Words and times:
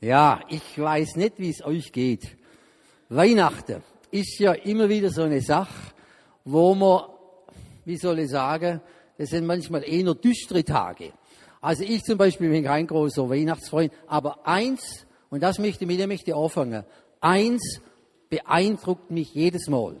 Ja, 0.00 0.42
ich 0.48 0.78
weiß 0.78 1.16
nicht, 1.16 1.40
wie 1.40 1.50
es 1.50 1.64
euch 1.64 1.90
geht. 1.90 2.36
Weihnachten 3.08 3.82
ist 4.12 4.38
ja 4.38 4.52
immer 4.52 4.88
wieder 4.88 5.10
so 5.10 5.22
eine 5.22 5.40
Sache, 5.40 5.92
wo 6.44 6.72
man, 6.76 7.02
wie 7.84 7.96
soll 7.96 8.20
ich 8.20 8.30
sagen, 8.30 8.80
das 9.16 9.30
sind 9.30 9.44
manchmal 9.44 9.82
eher 9.82 10.14
düstere 10.14 10.62
Tage. 10.62 11.12
Also 11.60 11.82
ich 11.82 12.04
zum 12.04 12.16
Beispiel 12.16 12.48
bin 12.48 12.62
kein 12.62 12.86
großer 12.86 13.28
Weihnachtsfreund, 13.28 13.92
aber 14.06 14.46
eins, 14.46 15.04
und 15.30 15.42
das 15.42 15.58
möchte 15.58 15.84
mit 15.84 15.98
dem 15.98 16.10
möchte 16.10 16.36
anfangen, 16.36 16.84
eins 17.20 17.80
beeindruckt 18.30 19.10
mich 19.10 19.34
jedes 19.34 19.66
Mal. 19.66 19.96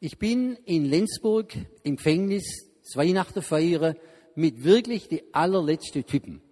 Ich 0.00 0.18
bin 0.18 0.56
in 0.64 0.84
Lenzburg 0.84 1.54
im 1.84 1.94
Gefängnis 1.94 2.66
das 2.82 2.96
Weihnachten 2.96 3.40
feiern 3.40 3.94
mit 4.34 4.64
wirklich 4.64 5.06
die 5.06 5.32
allerletzten 5.32 6.04
Typen. 6.04 6.42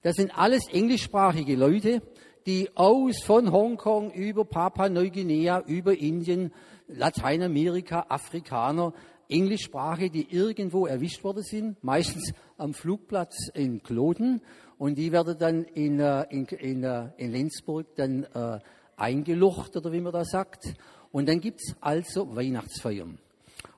Das 0.00 0.16
sind 0.16 0.36
alles 0.38 0.68
englischsprachige 0.70 1.56
Leute, 1.56 2.02
die 2.46 2.70
aus 2.74 3.22
von 3.22 3.50
Hongkong 3.50 4.10
über 4.12 4.44
Papua-Neuguinea, 4.44 5.62
über 5.66 5.96
Indien, 5.96 6.52
Lateinamerika, 6.88 8.06
Afrikaner, 8.08 8.92
Englischsprache, 9.28 10.10
die 10.10 10.30
irgendwo 10.30 10.86
erwischt 10.86 11.24
worden 11.24 11.42
sind, 11.42 11.82
meistens 11.82 12.32
am 12.58 12.74
Flugplatz 12.74 13.48
in 13.54 13.82
Kloten, 13.82 14.42
und 14.76 14.98
die 14.98 15.12
werden 15.12 15.38
dann 15.38 15.64
in, 15.64 16.00
äh, 16.00 16.26
in, 16.30 16.44
in, 16.46 16.84
äh, 16.84 17.08
in 17.16 17.32
Lenzburg 17.32 17.94
dann 17.94 18.24
äh, 18.34 18.58
eingelucht, 18.96 19.76
oder 19.76 19.92
wie 19.92 20.00
man 20.00 20.12
da 20.12 20.24
sagt. 20.24 20.74
Und 21.12 21.28
dann 21.28 21.40
gibt's 21.40 21.74
also 21.80 22.34
Weihnachtsfeiern. 22.34 23.18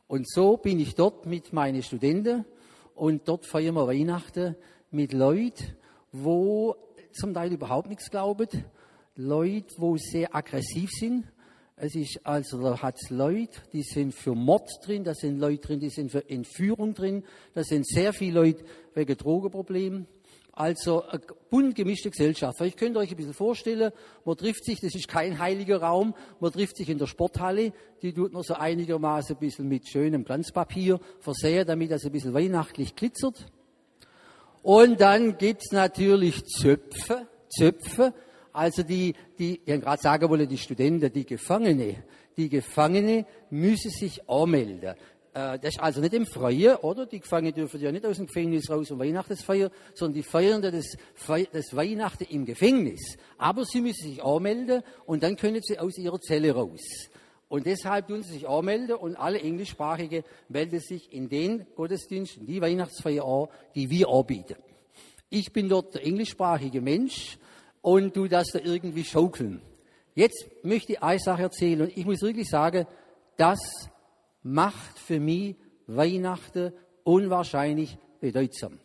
Und 0.09 0.29
so 0.29 0.57
bin 0.57 0.80
ich 0.80 0.95
dort 0.95 1.27
mit 1.27 1.52
meinen 1.52 1.83
Studenten 1.83 2.45
und 2.95 3.29
dort 3.29 3.45
feiern 3.45 3.74
wir 3.74 3.87
Weihnachten 3.87 4.57
mit 4.91 5.12
Leuten, 5.12 5.77
wo 6.12 6.77
zum 7.16 7.34
Teil 7.34 7.52
überhaupt 7.52 7.88
nichts 7.88 8.11
glauben, 8.11 8.48
Leute, 9.16 9.74
wo 9.79 9.97
sehr 9.97 10.34
aggressiv 10.34 10.91
sind. 10.91 11.24
Es 11.77 11.95
ist 11.95 12.21
also, 12.24 12.63
da 12.63 12.80
hat 12.80 12.96
es 13.02 13.10
Leute, 13.10 13.60
die 13.73 13.82
sind 13.82 14.15
für 14.15 14.35
Mord 14.35 14.68
drin, 14.82 15.04
da 15.04 15.15
sind 15.15 15.38
Leute 15.38 15.68
drin, 15.68 15.80
die 15.80 15.91
sind 15.91 16.10
für 16.10 16.29
Entführung 16.29 16.95
drin, 16.95 17.23
da 17.54 17.65
sind 17.65 17.87
sehr 17.87 18.15
viele 18.15 18.41
Leute 18.41 18.65
wegen 18.95 19.16
Drogenproblemen. 19.16 20.07
Also 20.52 21.02
eine 21.02 21.21
bunt 21.51 21.74
gemischte 21.74 22.09
Gesellschaft. 22.09 22.57
Vielleicht 22.57 22.79
könnt 22.79 22.96
ihr 22.96 23.01
euch 23.01 23.10
ein 23.10 23.16
bisschen 23.16 23.35
vorstellen, 23.35 23.93
man 24.24 24.38
trifft 24.38 24.65
sich, 24.65 24.80
das 24.80 24.95
ist 24.95 25.07
kein 25.07 25.38
heiliger 25.38 25.82
Raum, 25.82 26.15
man 26.41 26.51
trifft 26.51 26.79
sich 26.79 26.88
in 26.88 26.96
der 26.96 27.07
Sporthalle, 27.07 27.74
die 28.01 28.15
tut 28.15 28.32
nur 28.32 28.43
so 28.43 28.54
einigermaßen 28.54 29.37
ein 29.37 29.38
bisschen 29.38 29.69
mit 29.69 29.87
schönem 29.87 30.24
Glanzpapier 30.24 30.98
versehen, 31.21 31.66
damit 31.66 31.91
das 31.91 32.07
ein 32.07 32.13
bisschen 32.13 32.32
weihnachtlich 32.32 32.96
glitzert. 32.96 33.52
Und 34.67 35.01
dann 35.01 35.39
gibt's 35.39 35.71
natürlich 35.71 36.45
Zöpfe, 36.45 37.29
Zöpfe, 37.49 38.13
also 38.53 38.83
die, 38.83 39.15
die, 39.39 39.61
ich 39.65 39.81
gerade 39.81 40.03
sagen 40.03 40.29
wollen, 40.29 40.49
die 40.49 40.59
Studenten, 40.59 41.13
die 41.13 41.25
Gefangene, 41.25 42.03
die 42.37 42.49
Gefangene 42.49 43.27
müssen 43.49 43.93
sich 43.93 44.29
anmelden. 44.29 44.97
Äh, 45.35 45.61
das 45.61 45.75
ist 45.75 45.79
also 45.79 46.01
nicht 46.01 46.15
im 46.15 46.27
Freien, 46.27 46.75
oder? 46.79 47.07
Die 47.07 47.21
Gefangenen 47.21 47.55
dürfen 47.55 47.81
ja 47.81 47.93
nicht 47.93 48.05
aus 48.05 48.17
dem 48.17 48.27
Gefängnis 48.27 48.69
raus 48.69 48.91
und 48.91 48.99
Weihnachten 48.99 49.37
feiern, 49.37 49.71
sondern 49.95 50.15
die 50.15 50.25
feiern 50.25 50.61
das, 50.61 50.97
das 51.53 51.77
Weihnachten 51.77 52.25
im 52.25 52.45
Gefängnis. 52.45 53.19
Aber 53.39 53.65
sie 53.65 53.81
müssen 53.81 54.09
sich 54.09 54.25
anmelden 54.25 54.83
und 55.05 55.23
dann 55.23 55.37
können 55.37 55.63
sie 55.63 55.79
aus 55.79 55.97
ihrer 55.97 56.21
Zelle 56.21 56.51
raus. 56.51 57.09
Und 57.49 57.66
deshalb 57.66 58.09
tun 58.09 58.23
sie 58.23 58.33
sich 58.33 58.49
anmelden 58.49 58.97
und 58.97 59.16
alle 59.16 59.41
Englischsprachige 59.41 60.25
melden 60.49 60.80
sich 60.80 61.13
in 61.13 61.29
den 61.29 61.66
Gottesdienst, 61.77 62.38
in 62.38 62.47
die 62.47 62.61
Weihnachtsfeier 62.61 63.25
an, 63.25 63.49
die 63.75 63.88
wir 63.88 64.09
anbieten. 64.09 64.56
Ich 65.28 65.53
bin 65.53 65.69
dort 65.69 65.94
der 65.94 66.05
englischsprachige 66.05 66.81
Mensch 66.81 67.38
und 67.83 68.16
du 68.16 68.27
das 68.27 68.49
da 68.49 68.59
irgendwie 68.59 69.05
schaukeln. 69.05 69.62
Jetzt 70.15 70.47
möchte 70.62 70.93
ich 70.93 71.03
eine 71.03 71.21
Sache 71.21 71.43
erzählen 71.43 71.83
und 71.83 71.97
ich 71.97 72.05
muss 72.05 72.22
wirklich 72.22 72.49
sagen, 72.49 72.87
das 73.37 73.60
macht 74.43 74.99
für 74.99 75.21
mich 75.21 75.56
Weihnachten 75.87 76.72
unwahrscheinlich 77.04 77.99
bedeutsam. 78.20 78.81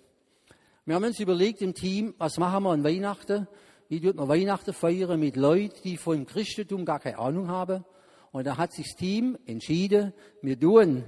Wir 0.85 0.96
haben 0.96 1.06
uns 1.06 1.19
überlegt 1.19 1.62
im 1.62 1.74
Team, 1.74 2.14
was 2.18 2.38
machen 2.38 2.64
wir 2.64 2.72
an 2.72 2.84
Weihnachten? 2.84 3.47
Wie 3.88 4.02
tut 4.02 4.16
man 4.16 4.28
Weihnachten 4.28 4.74
feiern 4.74 5.19
mit 5.19 5.35
Leuten, 5.35 5.80
die 5.84 5.97
vom 5.97 6.25
Christentum 6.25 6.85
gar 6.85 7.00
keine 7.00 7.18
Ahnung 7.18 7.47
haben? 7.47 7.85
Und 8.31 8.46
da 8.47 8.58
hat 8.58 8.74
sich 8.74 8.88
das 8.88 8.96
Team 8.96 9.38
entschieden, 9.46 10.14
wir 10.42 10.59
tun 10.59 11.03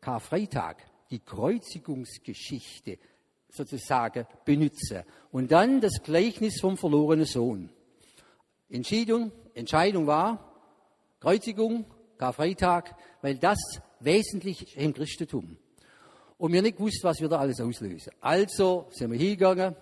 Karfreitag, 0.00 0.76
die 1.10 1.18
Kreuzigungsgeschichte 1.18 2.98
sozusagen 3.48 4.26
benutzen. 4.44 5.02
Und 5.32 5.50
dann 5.50 5.80
das 5.80 6.02
Gleichnis 6.02 6.60
vom 6.60 6.76
verlorenen 6.76 7.24
Sohn. 7.24 7.70
Entscheidung, 8.68 9.32
Entscheidung 9.54 10.06
war 10.06 10.52
Kreuzigung, 11.20 11.86
Karfreitag, 12.18 12.94
weil 13.22 13.38
das 13.38 13.58
wesentlich 14.00 14.76
im 14.76 14.92
Christentum. 14.94 15.56
Und 16.38 16.52
wir 16.52 16.62
nicht 16.62 16.76
gewusst, 16.76 17.02
was 17.02 17.20
wir 17.20 17.28
da 17.28 17.38
alles 17.38 17.60
auslösen. 17.60 18.12
Also 18.20 18.86
sind 18.90 19.10
wir 19.10 19.18
hingegangen, 19.18 19.74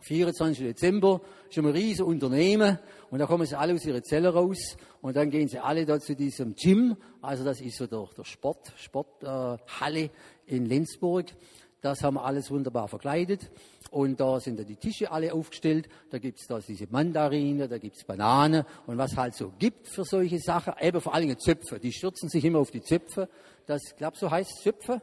24. 0.00 0.64
Dezember, 0.64 1.20
ist 1.48 1.58
ein 1.58 1.66
riesen 1.66 2.04
Unternehmen 2.04 2.78
und 3.10 3.18
da 3.18 3.26
kommen 3.26 3.46
sie 3.46 3.58
alle 3.58 3.74
aus 3.74 3.84
ihrer 3.84 4.02
Zelle 4.02 4.32
raus 4.32 4.76
und 5.00 5.16
dann 5.16 5.30
gehen 5.30 5.48
sie 5.48 5.58
alle 5.58 5.86
da 5.86 5.98
zu 6.00 6.14
diesem 6.14 6.54
Gym, 6.54 6.96
also 7.22 7.44
das 7.44 7.60
ist 7.60 7.76
so 7.76 7.86
der, 7.86 8.06
der 8.16 8.24
Sport, 8.24 8.72
Sporthalle 8.76 10.00
äh, 10.00 10.10
in 10.46 10.66
Lenzburg. 10.66 11.26
Das 11.80 12.02
haben 12.02 12.14
wir 12.14 12.24
alles 12.24 12.50
wunderbar 12.50 12.88
verkleidet. 12.88 13.50
Und 13.90 14.20
da 14.20 14.40
sind 14.40 14.58
da 14.58 14.64
die 14.64 14.76
Tische 14.76 15.10
alle 15.10 15.32
aufgestellt. 15.32 15.88
Da 16.10 16.18
gibt's 16.18 16.46
da 16.46 16.58
diese 16.58 16.86
Mandarine, 16.90 17.68
da 17.68 17.78
gibt's 17.78 18.04
Bananen 18.04 18.64
und 18.86 18.98
was 18.98 19.16
halt 19.16 19.34
so 19.34 19.52
gibt 19.58 19.88
für 19.88 20.04
solche 20.04 20.38
Sachen. 20.40 20.74
Eben 20.80 21.00
vor 21.00 21.14
allen 21.14 21.28
Dingen 21.28 21.38
Zöpfe. 21.38 21.78
Die 21.78 21.92
stürzen 21.92 22.28
sich 22.28 22.44
immer 22.44 22.58
auf 22.58 22.70
die 22.70 22.82
Zöpfe. 22.82 23.28
Das, 23.66 23.80
glaub 23.96 24.16
so 24.16 24.30
heißt 24.30 24.62
Zöpfe. 24.62 25.00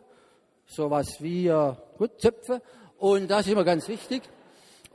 Sowas 0.67 1.17
wie, 1.19 1.47
äh, 1.47 1.73
gut, 1.97 2.19
Zöpfe. 2.19 2.61
Und 2.97 3.29
das 3.31 3.45
ist 3.45 3.53
immer 3.53 3.63
ganz 3.63 3.87
wichtig. 3.87 4.21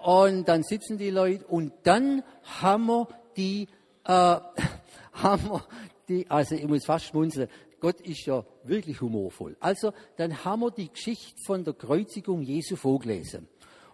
Und 0.03 0.49
dann 0.49 0.63
sitzen 0.63 0.97
die 0.97 1.11
Leute 1.11 1.47
und 1.47 1.73
dann 1.83 2.23
haben 2.61 2.87
wir 2.87 3.09
die, 3.37 3.69
äh, 4.05 4.11
haben 5.13 5.51
wir 5.51 5.65
die, 6.09 6.31
also 6.31 6.55
ich 6.55 6.67
muss 6.67 6.85
fast 6.85 7.07
schmunzeln, 7.07 7.49
Gott 7.81 8.01
ist 8.03 8.27
ja 8.27 8.45
wirklich 8.65 9.01
humorvoll. 9.01 9.57
Also, 9.59 9.93
dann 10.17 10.45
haben 10.45 10.61
wir 10.61 10.71
die 10.71 10.91
Geschichte 10.91 11.35
von 11.47 11.65
der 11.65 11.73
Kreuzigung 11.73 12.43
Jesu 12.43 12.77
vorgelesen. 12.77 13.49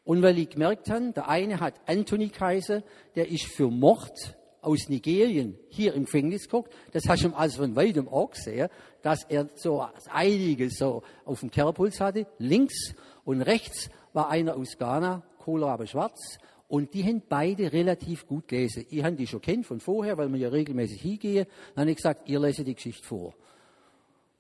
Und 0.05 0.23
weil 0.23 0.39
ich 0.39 0.51
gemerkt 0.51 0.91
habe, 0.91 1.13
der 1.13 1.29
eine 1.29 1.61
hat 1.61 1.75
Anthony 1.87 2.29
Kaiser, 2.29 2.83
der 3.15 3.29
ist 3.29 3.45
für 3.45 3.71
Mord 3.71 4.37
aus 4.61 4.89
Nigerien 4.89 5.57
hier 5.69 5.95
im 5.95 6.05
Gefängnis 6.05 6.45
geguckt. 6.45 6.73
Das 6.93 7.05
hast 7.09 7.25
du 7.25 7.33
also 7.35 7.63
von 7.63 7.77
weitem 7.77 8.09
auch 8.09 8.31
gesehen, 8.31 8.69
dass 9.03 9.25
er 9.25 9.49
so 9.55 9.87
einiges 10.11 10.79
so 10.79 11.03
auf 11.25 11.41
dem 11.41 11.51
Kerbholz 11.51 12.01
hatte. 12.01 12.27
Links 12.39 12.95
und 13.25 13.43
rechts 13.43 13.89
war 14.13 14.29
einer 14.29 14.57
aus 14.57 14.77
Ghana, 14.79 15.23
Kohlrabe 15.47 15.87
Schwarz. 15.87 16.39
Und 16.67 16.93
die 16.93 17.05
haben 17.05 17.23
beide 17.29 17.73
relativ 17.73 18.27
gut 18.27 18.49
gelesen. 18.49 18.85
Ich 18.91 19.05
habe 19.05 19.15
die 19.15 19.29
schon 19.29 19.41
kennt 19.41 19.65
von 19.65 19.79
vorher, 19.79 20.19
weil 20.19 20.29
wir 20.33 20.41
ja 20.41 20.49
regelmäßig 20.49 21.01
hingehen. 21.01 21.47
Dann 21.75 21.83
habe 21.83 21.91
ich 21.93 21.99
gesagt, 21.99 22.29
ihr 22.29 22.41
lese 22.41 22.65
die 22.65 22.75
Geschichte 22.75 23.07
vor. 23.07 23.33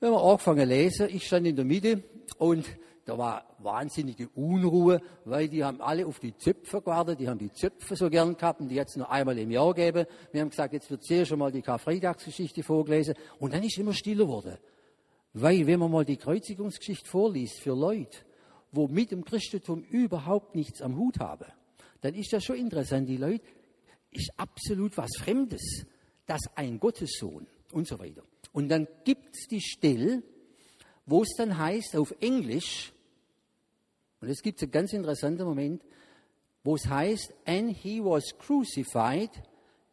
Wir 0.00 0.08
haben 0.08 0.16
angefangen 0.16 0.62
zu 0.62 0.66
lesen. 0.66 1.08
Ich 1.10 1.24
stand 1.24 1.46
in 1.46 1.54
der 1.54 1.64
Mitte 1.64 2.02
und 2.38 2.66
da 3.04 3.16
war 3.16 3.44
wahnsinnige 3.60 4.28
Unruhe, 4.34 5.00
weil 5.24 5.46
die 5.48 5.62
haben 5.62 5.80
alle 5.80 6.04
auf 6.06 6.18
die 6.18 6.36
Zöpfe 6.36 6.80
gewartet, 6.80 7.20
die 7.20 7.28
haben 7.28 7.38
die 7.38 7.52
Zöpfe 7.52 7.94
so 7.94 8.10
gern 8.10 8.36
gehabt 8.36 8.60
und 8.60 8.68
die 8.68 8.74
jetzt 8.74 8.96
nur 8.96 9.08
einmal 9.08 9.38
im 9.38 9.52
Jahr 9.52 9.72
geben. 9.74 10.06
Wir 10.32 10.40
haben 10.40 10.50
gesagt, 10.50 10.72
jetzt 10.72 10.90
wird 10.90 11.04
sehr 11.04 11.24
schon 11.24 11.38
mal 11.38 11.52
die 11.52 11.62
Karfreitagsgeschichte 11.62 12.64
vorgelesen 12.64 13.14
und 13.38 13.54
dann 13.54 13.62
ist 13.62 13.78
immer 13.78 13.92
stiller 13.92 14.24
geworden. 14.24 14.58
Weil 15.34 15.68
wenn 15.68 15.78
man 15.78 15.92
mal 15.92 16.04
die 16.04 16.16
Kreuzigungsgeschichte 16.16 17.08
vorliest 17.08 17.60
für 17.60 17.76
Leute, 17.76 18.18
wo 18.72 18.88
mit 18.88 19.10
dem 19.10 19.24
Christentum 19.24 19.82
überhaupt 19.84 20.54
nichts 20.54 20.82
am 20.82 20.96
Hut 20.96 21.18
haben, 21.18 21.46
dann 22.00 22.14
ist 22.14 22.32
das 22.32 22.44
schon 22.44 22.56
interessant. 22.56 23.08
Die 23.08 23.16
Leute 23.16 23.44
ist 24.10 24.32
absolut 24.36 24.96
was 24.96 25.10
Fremdes, 25.18 25.86
dass 26.26 26.40
ein 26.54 26.78
Gottessohn 26.78 27.46
und 27.72 27.86
so 27.86 27.98
weiter. 27.98 28.22
Und 28.52 28.68
dann 28.68 28.86
gibt 29.04 29.36
es 29.36 29.46
die 29.48 29.60
Stelle, 29.60 30.22
wo 31.04 31.22
es 31.22 31.34
dann 31.36 31.56
heißt 31.56 31.96
auf 31.96 32.14
Englisch, 32.20 32.92
und 34.20 34.28
es 34.28 34.42
gibt 34.42 34.62
einen 34.62 34.70
ganz 34.70 34.92
interessanten 34.92 35.44
Moment, 35.44 35.82
wo 36.64 36.74
es 36.74 36.86
heißt, 36.88 37.32
and 37.44 37.76
he 37.76 38.00
was 38.00 38.36
crucified 38.38 39.30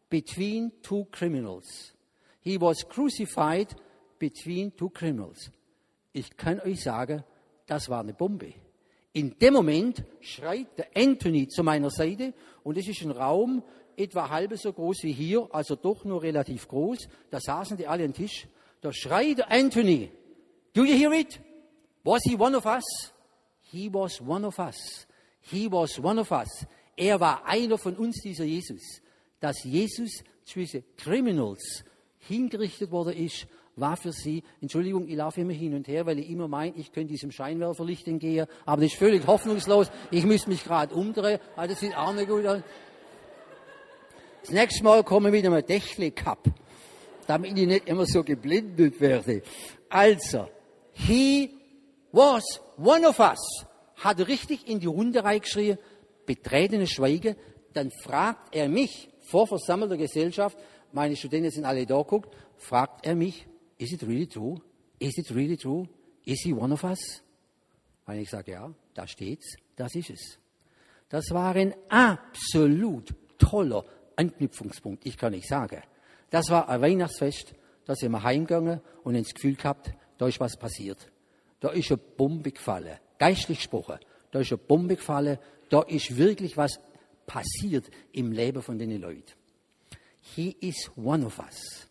between 0.09 0.71
two 0.81 1.05
criminals. 1.11 1.93
He 2.39 2.59
was 2.59 2.87
crucified 2.87 3.75
between 4.17 4.75
two 4.75 4.89
criminals. 4.89 5.51
Ich 6.13 6.35
kann 6.35 6.59
euch 6.61 6.81
sagen, 6.81 7.23
das 7.65 7.89
war 7.89 8.01
eine 8.01 8.13
Bombe. 8.13 8.53
In 9.13 9.37
dem 9.39 9.53
Moment 9.53 10.03
schreit 10.21 10.77
der 10.77 10.87
Anthony 10.95 11.47
zu 11.47 11.63
meiner 11.63 11.91
Seite 11.91 12.33
und 12.63 12.77
es 12.77 12.87
ist 12.87 13.01
ein 13.01 13.11
Raum 13.11 13.63
etwa 13.95 14.29
halb 14.29 14.57
so 14.57 14.73
groß 14.73 15.03
wie 15.03 15.13
hier, 15.13 15.47
also 15.51 15.75
doch 15.75 16.03
nur 16.03 16.23
relativ 16.23 16.67
groß. 16.67 17.07
Da 17.29 17.39
saßen 17.39 17.77
die 17.77 17.87
alle 17.87 18.05
am 18.05 18.13
Tisch 18.13 18.47
da 18.83 18.91
schreit 18.91 19.49
Anthony, 19.49 20.11
do 20.73 20.83
you 20.83 20.93
hear 20.93 21.13
it? 21.13 21.39
Was 22.03 22.21
he 22.25 22.35
one 22.35 22.53
of 22.53 22.65
us? 22.65 22.83
He 23.61 23.87
was 23.87 24.19
one 24.19 24.45
of 24.45 24.59
us. 24.59 25.07
He 25.39 25.71
was 25.71 25.97
one 25.99 26.19
of 26.19 26.31
us. 26.31 26.65
Er 26.97 27.19
war 27.21 27.45
einer 27.45 27.77
von 27.77 27.95
uns, 27.95 28.21
dieser 28.21 28.43
Jesus. 28.43 29.01
Dass 29.39 29.63
Jesus 29.63 30.21
zwischen 30.43 30.83
Criminals 30.97 31.85
hingerichtet 32.19 32.91
worden 32.91 33.15
ist, 33.15 33.47
war 33.75 33.97
für 33.97 34.11
sie, 34.11 34.43
Entschuldigung, 34.61 35.07
ich 35.07 35.15
laufe 35.15 35.41
immer 35.41 35.53
hin 35.53 35.73
und 35.73 35.87
her, 35.87 36.05
weil 36.05 36.19
ich 36.19 36.29
immer 36.29 36.47
meine, 36.47 36.75
ich 36.77 36.91
könnte 36.91 37.13
diesem 37.13 37.31
Scheinwerferlicht 37.31 38.07
entgehen, 38.07 38.47
aber 38.65 38.81
das 38.81 38.91
ist 38.91 38.99
völlig 38.99 39.25
hoffnungslos. 39.25 39.89
Ich 40.11 40.25
müsste 40.25 40.49
mich 40.49 40.63
gerade 40.63 40.93
umdrehen, 40.93 41.39
also 41.55 41.73
das 41.73 41.79
sieht 41.79 41.95
auch 41.95 42.13
nicht 42.13 42.29
gut 42.29 42.45
aus. 42.45 42.61
Das 44.41 44.51
nächste 44.51 44.83
Mal 44.83 45.03
komme 45.03 45.29
ich 45.29 45.43
mit 45.43 45.45
einem 45.45 45.65
Dächle-Cup, 45.65 46.49
damit 47.27 47.57
ich 47.57 47.67
nicht 47.67 47.87
immer 47.87 48.05
so 48.05 48.23
geblindet 48.23 48.99
werde. 48.99 49.41
Also, 49.89 50.49
he 50.91 51.49
was 52.11 52.43
one 52.77 53.07
of 53.07 53.19
us, 53.19 53.65
hat 53.95 54.19
richtig 54.27 54.67
in 54.67 54.79
die 54.79 54.87
Runde 54.87 55.23
reingeschrien, 55.23 55.77
betretenes 56.25 56.91
Schweigen, 56.91 57.35
dann 57.73 57.89
fragt 58.03 58.55
er 58.55 58.69
mich 58.69 59.09
vor 59.21 59.47
versammelter 59.47 59.97
Gesellschaft, 59.97 60.57
meine 60.91 61.15
Studenten 61.15 61.49
sind 61.49 61.65
alle 61.65 61.85
da 61.85 62.01
guckt, 62.03 62.35
fragt 62.57 63.05
er 63.05 63.15
mich, 63.15 63.47
is 63.77 63.91
it 63.91 64.03
really 64.03 64.27
true? 64.27 64.61
Is 64.99 65.17
it 65.17 65.29
really 65.31 65.57
true? 65.57 65.87
Is 66.25 66.41
he 66.43 66.53
one 66.53 66.73
of 66.73 66.83
us? 66.83 67.21
Und 68.05 68.15
ich 68.15 68.29
sage, 68.29 68.51
ja, 68.51 68.73
da 68.93 69.07
steht's, 69.07 69.55
das 69.75 69.95
ist 69.95 70.09
es. 70.09 70.39
Das 71.09 71.31
war 71.31 71.55
ein 71.55 71.73
absolut 71.89 73.13
toller 73.37 73.85
Anknüpfungspunkt, 74.15 75.05
ich 75.05 75.17
kann 75.17 75.33
nicht 75.33 75.47
sagen. 75.47 75.81
Das 76.29 76.49
war 76.49 76.69
ein 76.69 76.81
Weihnachtsfest, 76.81 77.53
da 77.85 77.95
sind 77.95 78.11
wir 78.11 78.23
heimgegangen 78.23 78.81
und 79.03 79.15
ins 79.15 79.33
Gefühl 79.33 79.55
gehabt, 79.55 79.93
da 80.17 80.27
ist 80.27 80.39
was 80.39 80.57
passiert. 80.57 81.11
Da 81.59 81.69
ist 81.69 81.91
eine 81.91 81.97
Bombe 81.97 82.51
gefallen, 82.51 82.97
geistlich 83.17 83.59
gesprochen. 83.59 83.99
Da 84.31 84.39
ist 84.39 84.51
eine 84.51 84.57
Bombe 84.57 84.95
gefallen, 84.95 85.37
da 85.69 85.81
ist 85.81 86.17
wirklich 86.17 86.57
was 86.57 86.79
passiert 87.25 87.89
im 88.11 88.31
Leben 88.31 88.61
von 88.61 88.77
den 88.77 88.99
Leuten. 88.99 89.33
He 90.21 90.55
is 90.61 90.89
one 90.95 91.25
of 91.25 91.39
us. 91.39 91.87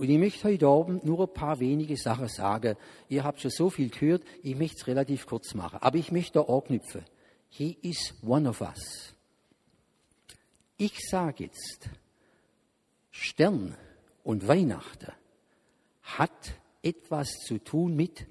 Und 0.00 0.08
ich 0.08 0.16
möchte 0.16 0.48
heute 0.48 0.66
Abend 0.66 1.04
nur 1.04 1.20
ein 1.20 1.34
paar 1.34 1.60
wenige 1.60 1.94
Sachen 1.94 2.26
sagen. 2.26 2.74
Ihr 3.10 3.22
habt 3.22 3.38
schon 3.38 3.50
so 3.50 3.68
viel 3.68 3.90
gehört, 3.90 4.22
ich 4.42 4.56
möchte 4.56 4.78
es 4.78 4.86
relativ 4.86 5.26
kurz 5.26 5.52
machen. 5.52 5.78
Aber 5.82 5.98
ich 5.98 6.10
möchte 6.10 6.38
da 6.38 6.50
anknüpfen. 6.50 7.04
He 7.50 7.76
is 7.82 8.14
one 8.26 8.48
of 8.48 8.62
us. 8.62 9.14
Ich 10.78 11.06
sage 11.06 11.44
jetzt, 11.44 11.90
Stern 13.10 13.76
und 14.24 14.48
Weihnachten 14.48 15.12
hat 16.00 16.54
etwas 16.80 17.28
zu 17.46 17.58
tun 17.58 17.94
mit 17.94 18.24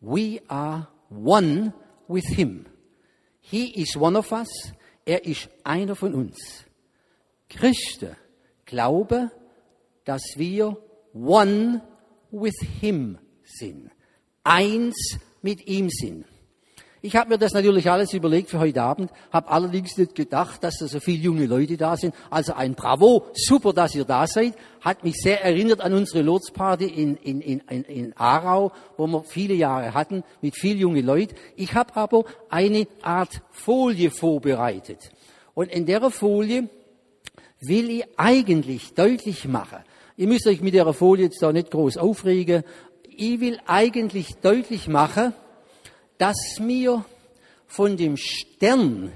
We 0.00 0.40
are 0.46 0.86
one 1.10 1.74
with 2.06 2.28
him. 2.28 2.66
He 3.40 3.82
is 3.82 3.96
one 3.96 4.16
of 4.16 4.30
us. 4.30 4.72
Er 5.04 5.24
ist 5.24 5.48
einer 5.64 5.96
von 5.96 6.14
uns. 6.14 6.64
Christen 7.48 8.14
glauben, 8.66 9.32
dass 10.04 10.22
wir 10.36 10.76
one 11.12 11.82
with 12.30 12.58
him 12.80 13.18
sind. 13.44 13.90
Eins 14.44 15.18
mit 15.42 15.66
ihm 15.66 15.88
sind. 15.90 16.24
Ich 17.04 17.16
habe 17.16 17.30
mir 17.30 17.38
das 17.38 17.52
natürlich 17.52 17.90
alles 17.90 18.14
überlegt 18.14 18.48
für 18.48 18.60
heute 18.60 18.80
Abend, 18.80 19.10
habe 19.32 19.50
allerdings 19.50 19.98
nicht 19.98 20.14
gedacht, 20.14 20.62
dass 20.62 20.76
da 20.78 20.86
so 20.86 21.00
viele 21.00 21.18
junge 21.18 21.46
Leute 21.46 21.76
da 21.76 21.96
sind. 21.96 22.14
Also 22.30 22.52
ein 22.52 22.76
Bravo, 22.76 23.26
super, 23.34 23.72
dass 23.72 23.96
ihr 23.96 24.04
da 24.04 24.28
seid. 24.28 24.54
Hat 24.80 25.02
mich 25.02 25.16
sehr 25.16 25.42
erinnert 25.44 25.80
an 25.80 25.94
unsere 25.94 26.22
Lotsparty 26.22 26.84
in, 26.84 27.16
in, 27.16 27.40
in, 27.40 27.60
in 27.60 28.16
Aarau, 28.16 28.70
wo 28.96 29.08
wir 29.08 29.24
viele 29.24 29.54
Jahre 29.54 29.94
hatten, 29.94 30.22
mit 30.42 30.54
viel 30.56 30.78
junge 30.78 31.00
Leuten. 31.00 31.34
Ich 31.56 31.74
habe 31.74 31.96
aber 31.96 32.24
eine 32.48 32.86
Art 33.02 33.42
Folie 33.50 34.12
vorbereitet. 34.12 35.10
Und 35.54 35.72
in 35.72 35.86
der 35.86 36.08
Folie 36.12 36.68
will 37.60 37.90
ich 37.90 38.04
eigentlich 38.16 38.94
deutlich 38.94 39.48
machen, 39.48 39.78
Ihr 40.16 40.28
müsst 40.28 40.46
euch 40.46 40.60
mit 40.60 40.74
der 40.74 40.92
Folie 40.92 41.24
jetzt 41.24 41.42
da 41.42 41.52
nicht 41.52 41.70
groß 41.70 41.96
aufregen. 41.96 42.64
Ich 43.08 43.40
will 43.40 43.58
eigentlich 43.66 44.34
deutlich 44.42 44.88
machen, 44.88 45.32
dass 46.18 46.58
mir 46.60 47.04
von 47.66 47.96
dem 47.96 48.16
Stern, 48.16 49.12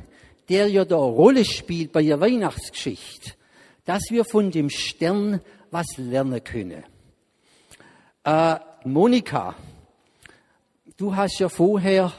der 0.48 0.69
ja 0.69 0.84
da 0.84 0.96
Rolle 0.96 1.44
spielt 1.44 1.93
bei 1.93 2.02
der 2.02 2.20
Weihnachtsgeschichte, 2.20 3.32
dass 3.84 4.04
wir 4.10 4.25
von 4.25 4.50
dem 4.50 4.70
Stern 4.70 5.40
was 5.70 5.87
lernen 5.98 6.43
können. 6.43 6.84
Äh, 8.25 8.56
Monika, 8.84 9.54
du 10.96 11.14
hast 11.14 11.38
ja 11.38 11.49
vorher 11.49 12.12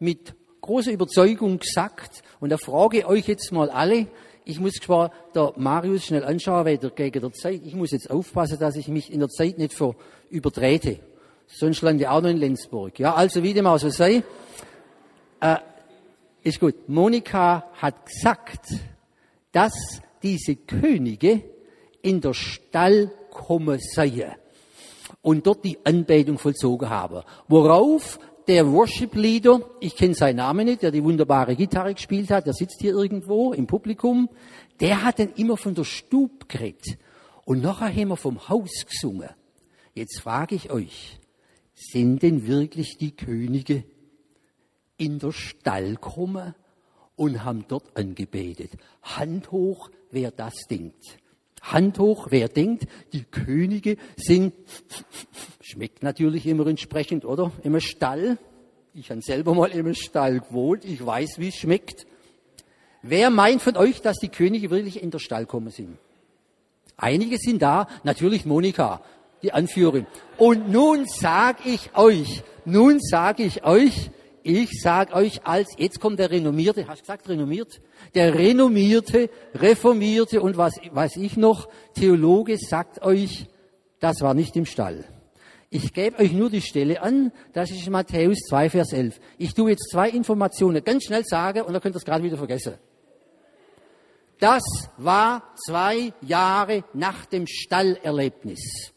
mit 0.00 0.34
großer 0.60 0.90
Überzeugung 0.90 1.58
gesagt, 1.58 2.22
und 2.40 2.50
da 2.50 2.58
frage 2.58 2.98
ich 2.98 3.06
euch 3.06 3.28
jetzt 3.28 3.52
mal 3.52 3.70
alle, 3.70 4.08
ich 4.48 4.60
muss 4.60 4.72
zwar 4.72 5.12
der 5.34 5.52
Marius 5.56 6.06
schnell 6.06 6.24
anschauen, 6.24 6.64
weil 6.64 6.78
der 6.78 6.88
gegen 6.88 7.20
der 7.20 7.32
Zeit, 7.34 7.60
ich 7.66 7.74
muss 7.74 7.90
jetzt 7.90 8.10
aufpassen, 8.10 8.58
dass 8.58 8.76
ich 8.76 8.88
mich 8.88 9.12
in 9.12 9.20
der 9.20 9.28
Zeit 9.28 9.58
nicht 9.58 9.74
für 9.74 9.94
übertrete. 10.30 11.00
Sonst 11.46 11.82
lande 11.82 12.04
ich 12.04 12.08
auch 12.08 12.22
noch 12.22 12.30
in 12.30 12.38
Lenzburg. 12.38 12.98
Ja, 12.98 13.14
also 13.14 13.42
wie 13.42 13.52
dem 13.52 13.66
auch 13.66 13.78
so 13.78 13.90
sei. 13.90 14.22
Äh, 15.40 15.56
ist 16.42 16.60
gut. 16.60 16.88
Monika 16.88 17.64
hat 17.74 18.06
gesagt, 18.06 18.70
dass 19.52 20.00
diese 20.22 20.56
Könige 20.56 21.42
in 22.00 22.22
der 22.22 22.32
Stall 22.32 23.12
kommen 23.30 23.78
seien 23.78 24.32
und 25.20 25.46
dort 25.46 25.62
die 25.62 25.76
Anbetung 25.84 26.38
vollzogen 26.38 26.88
haben. 26.88 27.22
Worauf 27.48 28.18
der 28.48 28.72
Worship-Leader, 28.72 29.60
ich 29.78 29.94
kenne 29.94 30.14
seinen 30.14 30.36
Namen 30.36 30.64
nicht, 30.64 30.82
der 30.82 30.90
die 30.90 31.04
wunderbare 31.04 31.54
Gitarre 31.54 31.94
gespielt 31.94 32.30
hat, 32.30 32.46
der 32.46 32.54
sitzt 32.54 32.80
hier 32.80 32.94
irgendwo 32.94 33.52
im 33.52 33.66
Publikum, 33.66 34.30
der 34.80 35.04
hat 35.04 35.18
dann 35.18 35.34
immer 35.34 35.58
von 35.58 35.74
der 35.74 35.84
Stub 35.84 36.48
geredet. 36.48 36.98
Und 37.44 37.62
nachher 37.62 37.94
haben 37.94 38.08
wir 38.08 38.16
vom 38.16 38.48
Haus 38.48 38.86
gesungen. 38.86 39.28
Jetzt 39.92 40.20
frage 40.20 40.54
ich 40.54 40.70
euch, 40.70 41.18
sind 41.74 42.22
denn 42.22 42.46
wirklich 42.46 42.96
die 42.96 43.14
Könige 43.14 43.84
in 44.96 45.18
der 45.18 45.32
Stall 45.32 45.94
gekommen 45.94 46.54
und 47.16 47.44
haben 47.44 47.66
dort 47.68 47.94
angebetet? 47.96 48.70
Hand 49.02 49.52
hoch, 49.52 49.90
wer 50.10 50.30
das 50.30 50.54
denkt. 50.70 51.18
Hand 51.72 51.98
hoch, 51.98 52.28
wer 52.30 52.48
denkt, 52.48 52.86
die 53.12 53.24
Könige 53.24 53.96
sind, 54.16 54.54
schmeckt 55.60 56.02
natürlich 56.02 56.46
immer 56.46 56.66
entsprechend, 56.66 57.24
oder? 57.24 57.52
Im 57.62 57.78
Stall. 57.80 58.38
Ich 58.94 59.10
habe 59.10 59.22
selber 59.22 59.54
mal 59.54 59.70
im 59.70 59.94
Stall 59.94 60.40
gewohnt, 60.40 60.84
ich 60.84 61.04
weiß, 61.04 61.38
wie 61.38 61.48
es 61.48 61.56
schmeckt. 61.56 62.06
Wer 63.02 63.30
meint 63.30 63.62
von 63.62 63.76
euch, 63.76 64.00
dass 64.00 64.18
die 64.18 64.28
Könige 64.28 64.70
wirklich 64.70 65.02
in 65.02 65.10
der 65.10 65.18
Stall 65.18 65.46
kommen 65.46 65.70
sind? 65.70 65.98
Einige 66.96 67.38
sind 67.38 67.62
da, 67.62 67.86
natürlich 68.02 68.44
Monika, 68.44 69.00
die 69.42 69.52
Anführerin. 69.52 70.06
Und 70.36 70.70
nun 70.70 71.06
sag 71.06 71.64
ich 71.64 71.94
euch, 71.94 72.42
nun 72.64 72.98
sag 73.00 73.38
ich 73.38 73.64
euch, 73.64 74.10
ich 74.48 74.80
sag 74.80 75.14
euch 75.14 75.46
als, 75.46 75.68
jetzt 75.76 76.00
kommt 76.00 76.18
der 76.18 76.30
renommierte, 76.30 76.88
hast 76.88 77.00
du 77.00 77.02
gesagt 77.02 77.28
renommiert? 77.28 77.82
Der 78.14 78.34
renommierte, 78.34 79.28
reformierte 79.54 80.40
und 80.40 80.56
was 80.56 80.74
weiß 80.90 81.16
ich 81.16 81.36
noch, 81.36 81.68
Theologe 81.94 82.56
sagt 82.56 83.02
euch, 83.02 83.46
das 84.00 84.22
war 84.22 84.32
nicht 84.32 84.56
im 84.56 84.64
Stall. 84.64 85.04
Ich 85.68 85.92
gebe 85.92 86.18
euch 86.18 86.32
nur 86.32 86.48
die 86.48 86.62
Stelle 86.62 87.02
an, 87.02 87.30
das 87.52 87.70
ist 87.70 87.90
Matthäus 87.90 88.38
2, 88.48 88.70
Vers 88.70 88.92
11. 88.94 89.20
Ich 89.36 89.52
tue 89.52 89.70
jetzt 89.70 89.90
zwei 89.90 90.08
Informationen 90.08 90.82
ganz 90.82 91.04
schnell 91.04 91.24
sagen 91.26 91.60
und 91.60 91.74
dann 91.74 91.82
könnt 91.82 91.94
ihr 91.94 91.98
es 91.98 92.06
gerade 92.06 92.24
wieder 92.24 92.38
vergessen. 92.38 92.74
Das 94.40 94.62
war 94.96 95.42
zwei 95.66 96.14
Jahre 96.22 96.84
nach 96.94 97.26
dem 97.26 97.46
Stallerlebnis. 97.46 98.92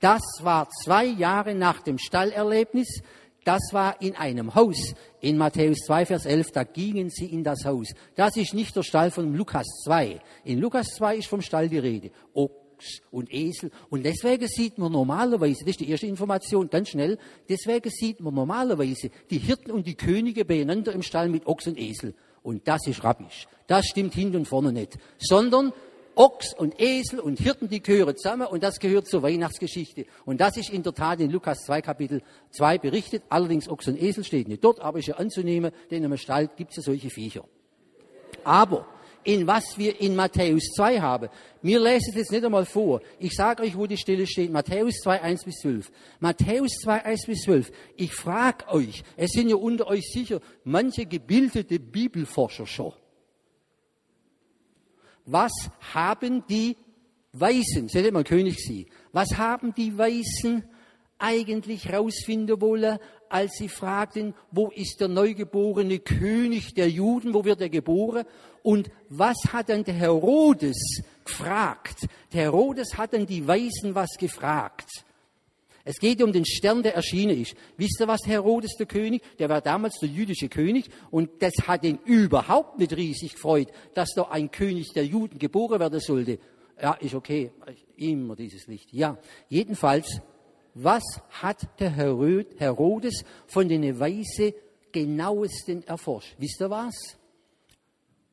Das 0.00 0.22
war 0.42 0.68
zwei 0.84 1.06
Jahre 1.06 1.54
nach 1.54 1.80
dem 1.80 1.98
Stallerlebnis. 1.98 3.02
Das 3.44 3.60
war 3.72 4.00
in 4.00 4.14
einem 4.16 4.54
Haus. 4.54 4.94
In 5.20 5.36
Matthäus 5.36 5.78
2, 5.86 6.06
Vers 6.06 6.26
11, 6.26 6.52
da 6.52 6.64
gingen 6.64 7.10
sie 7.10 7.26
in 7.26 7.44
das 7.44 7.64
Haus. 7.64 7.88
Das 8.14 8.36
ist 8.36 8.54
nicht 8.54 8.74
der 8.76 8.82
Stall 8.82 9.10
von 9.10 9.34
Lukas 9.34 9.66
2. 9.84 10.20
In 10.44 10.58
Lukas 10.58 10.88
2 10.96 11.16
ist 11.16 11.28
vom 11.28 11.42
Stall 11.42 11.68
die 11.68 11.78
Rede. 11.78 12.10
Ochs 12.34 13.00
und 13.10 13.32
Esel. 13.32 13.70
Und 13.90 14.04
deswegen 14.04 14.46
sieht 14.48 14.78
man 14.78 14.92
normalerweise, 14.92 15.60
das 15.60 15.70
ist 15.70 15.80
die 15.80 15.90
erste 15.90 16.06
Information, 16.06 16.68
ganz 16.68 16.90
schnell, 16.90 17.18
deswegen 17.48 17.90
sieht 17.90 18.20
man 18.20 18.34
normalerweise 18.34 19.10
die 19.30 19.38
Hirten 19.38 19.70
und 19.70 19.86
die 19.86 19.94
Könige 19.94 20.44
beieinander 20.44 20.92
im 20.92 21.02
Stall 21.02 21.28
mit 21.28 21.46
Ochs 21.46 21.66
und 21.66 21.78
Esel. 21.78 22.14
Und 22.42 22.66
das 22.66 22.86
ist 22.86 23.04
rabbisch. 23.04 23.46
Das 23.66 23.86
stimmt 23.86 24.14
hinten 24.14 24.36
und 24.36 24.48
vorne 24.48 24.72
nicht. 24.72 24.98
Sondern 25.18 25.72
Ochs 26.14 26.54
und 26.54 26.80
Esel 26.80 27.20
und 27.20 27.38
Hirten, 27.38 27.68
die 27.68 27.82
gehören 27.82 28.16
zusammen 28.16 28.46
und 28.46 28.62
das 28.62 28.78
gehört 28.80 29.06
zur 29.06 29.22
Weihnachtsgeschichte. 29.22 30.06
Und 30.24 30.40
das 30.40 30.56
ist 30.56 30.70
in 30.70 30.82
der 30.82 30.94
Tat 30.94 31.20
in 31.20 31.30
Lukas 31.30 31.60
2 31.64 31.82
Kapitel 31.82 32.22
2 32.50 32.78
berichtet. 32.78 33.22
Allerdings 33.28 33.68
Ochs 33.68 33.88
und 33.88 34.00
Esel 34.00 34.24
steht 34.24 34.48
nicht 34.48 34.62
dort, 34.62 34.80
aber 34.80 34.98
ist 34.98 35.08
ja 35.08 35.16
anzunehmen, 35.16 35.72
denn 35.90 36.04
im 36.04 36.16
Stall 36.16 36.48
gibt 36.48 36.70
es 36.70 36.76
ja 36.78 36.82
solche 36.82 37.10
Viecher. 37.10 37.44
Aber 38.44 38.86
in 39.24 39.46
was 39.46 39.78
wir 39.78 40.00
in 40.00 40.16
Matthäus 40.16 40.64
2 40.76 41.00
haben. 41.00 41.28
Mir 41.62 41.80
lese 41.80 42.10
es 42.10 42.16
jetzt 42.16 42.32
nicht 42.32 42.44
einmal 42.44 42.66
vor. 42.66 43.00
Ich 43.18 43.32
sage 43.32 43.62
euch, 43.62 43.76
wo 43.76 43.86
die 43.86 43.96
Stelle 43.96 44.26
steht. 44.26 44.50
Matthäus 44.50 44.96
2, 45.02 45.22
1 45.22 45.44
bis 45.44 45.60
12. 45.60 45.92
Matthäus 46.20 46.72
2, 46.82 47.04
1 47.04 47.26
bis 47.26 47.42
12. 47.42 47.72
Ich 47.96 48.12
frage 48.12 48.68
euch, 48.68 49.04
es 49.16 49.30
sind 49.30 49.48
ja 49.48 49.56
unter 49.56 49.86
euch 49.86 50.10
sicher 50.12 50.40
manche 50.64 51.06
gebildete 51.06 51.78
Bibelforscher 51.78 52.66
schon. 52.66 52.92
Was 55.24 55.52
haben 55.94 56.44
die 56.48 56.76
Weisen, 57.32 57.88
sie 57.88 57.98
hätte 57.98 58.12
mal 58.12 58.24
König 58.24 58.58
sie, 58.58 58.86
was 59.12 59.36
haben 59.38 59.74
die 59.74 59.96
Weisen 59.96 60.64
eigentlich 61.18 61.86
herausfinden 61.86 62.60
wollen, 62.60 62.98
als 63.28 63.52
sie 63.52 63.68
fragten, 63.68 64.34
wo 64.50 64.68
ist 64.68 65.00
der 65.00 65.08
neugeborene 65.08 66.00
König 66.00 66.74
der 66.74 66.90
Juden, 66.90 67.32
wo 67.32 67.44
wird 67.44 67.60
er 67.60 67.70
geboren? 67.70 68.26
Und 68.62 68.90
was 69.08 69.36
hat 69.52 69.68
dann 69.70 69.84
der 69.84 69.94
Herodes 69.94 71.00
gefragt? 71.24 72.06
Der 72.32 72.42
Herodes 72.42 72.98
hat 72.98 73.14
dann 73.14 73.24
die 73.24 73.46
Weisen 73.46 73.94
was 73.94 74.10
gefragt. 74.18 74.88
Es 75.84 75.98
geht 75.98 76.22
um 76.22 76.32
den 76.32 76.44
Stern, 76.44 76.82
der 76.82 76.94
erschienen 76.94 77.40
ist. 77.40 77.54
Wisst 77.76 78.00
ihr 78.00 78.08
was, 78.08 78.20
Herodes 78.26 78.76
der 78.78 78.86
König? 78.86 79.22
Der 79.38 79.48
war 79.48 79.60
damals 79.60 79.98
der 79.98 80.08
jüdische 80.08 80.48
König 80.48 80.88
und 81.10 81.30
das 81.40 81.52
hat 81.66 81.84
ihn 81.84 81.98
überhaupt 82.04 82.78
nicht 82.78 82.96
riesig 82.96 83.34
gefreut, 83.34 83.68
dass 83.94 84.10
da 84.14 84.22
ein 84.24 84.50
König 84.50 84.92
der 84.94 85.04
Juden 85.04 85.38
geboren 85.38 85.80
werden 85.80 86.00
sollte. 86.00 86.38
Ja, 86.80 86.94
ist 86.94 87.14
okay. 87.14 87.52
Immer 87.96 88.36
dieses 88.36 88.66
Licht. 88.66 88.92
Ja, 88.92 89.18
jedenfalls, 89.48 90.20
was 90.74 91.02
hat 91.30 91.80
der 91.80 91.90
Herodes 91.90 93.24
von 93.46 93.68
den 93.68 93.98
Weise 93.98 94.54
genauesten 94.92 95.82
erforscht? 95.84 96.34
Wisst 96.38 96.60
ihr 96.60 96.70
was? 96.70 96.94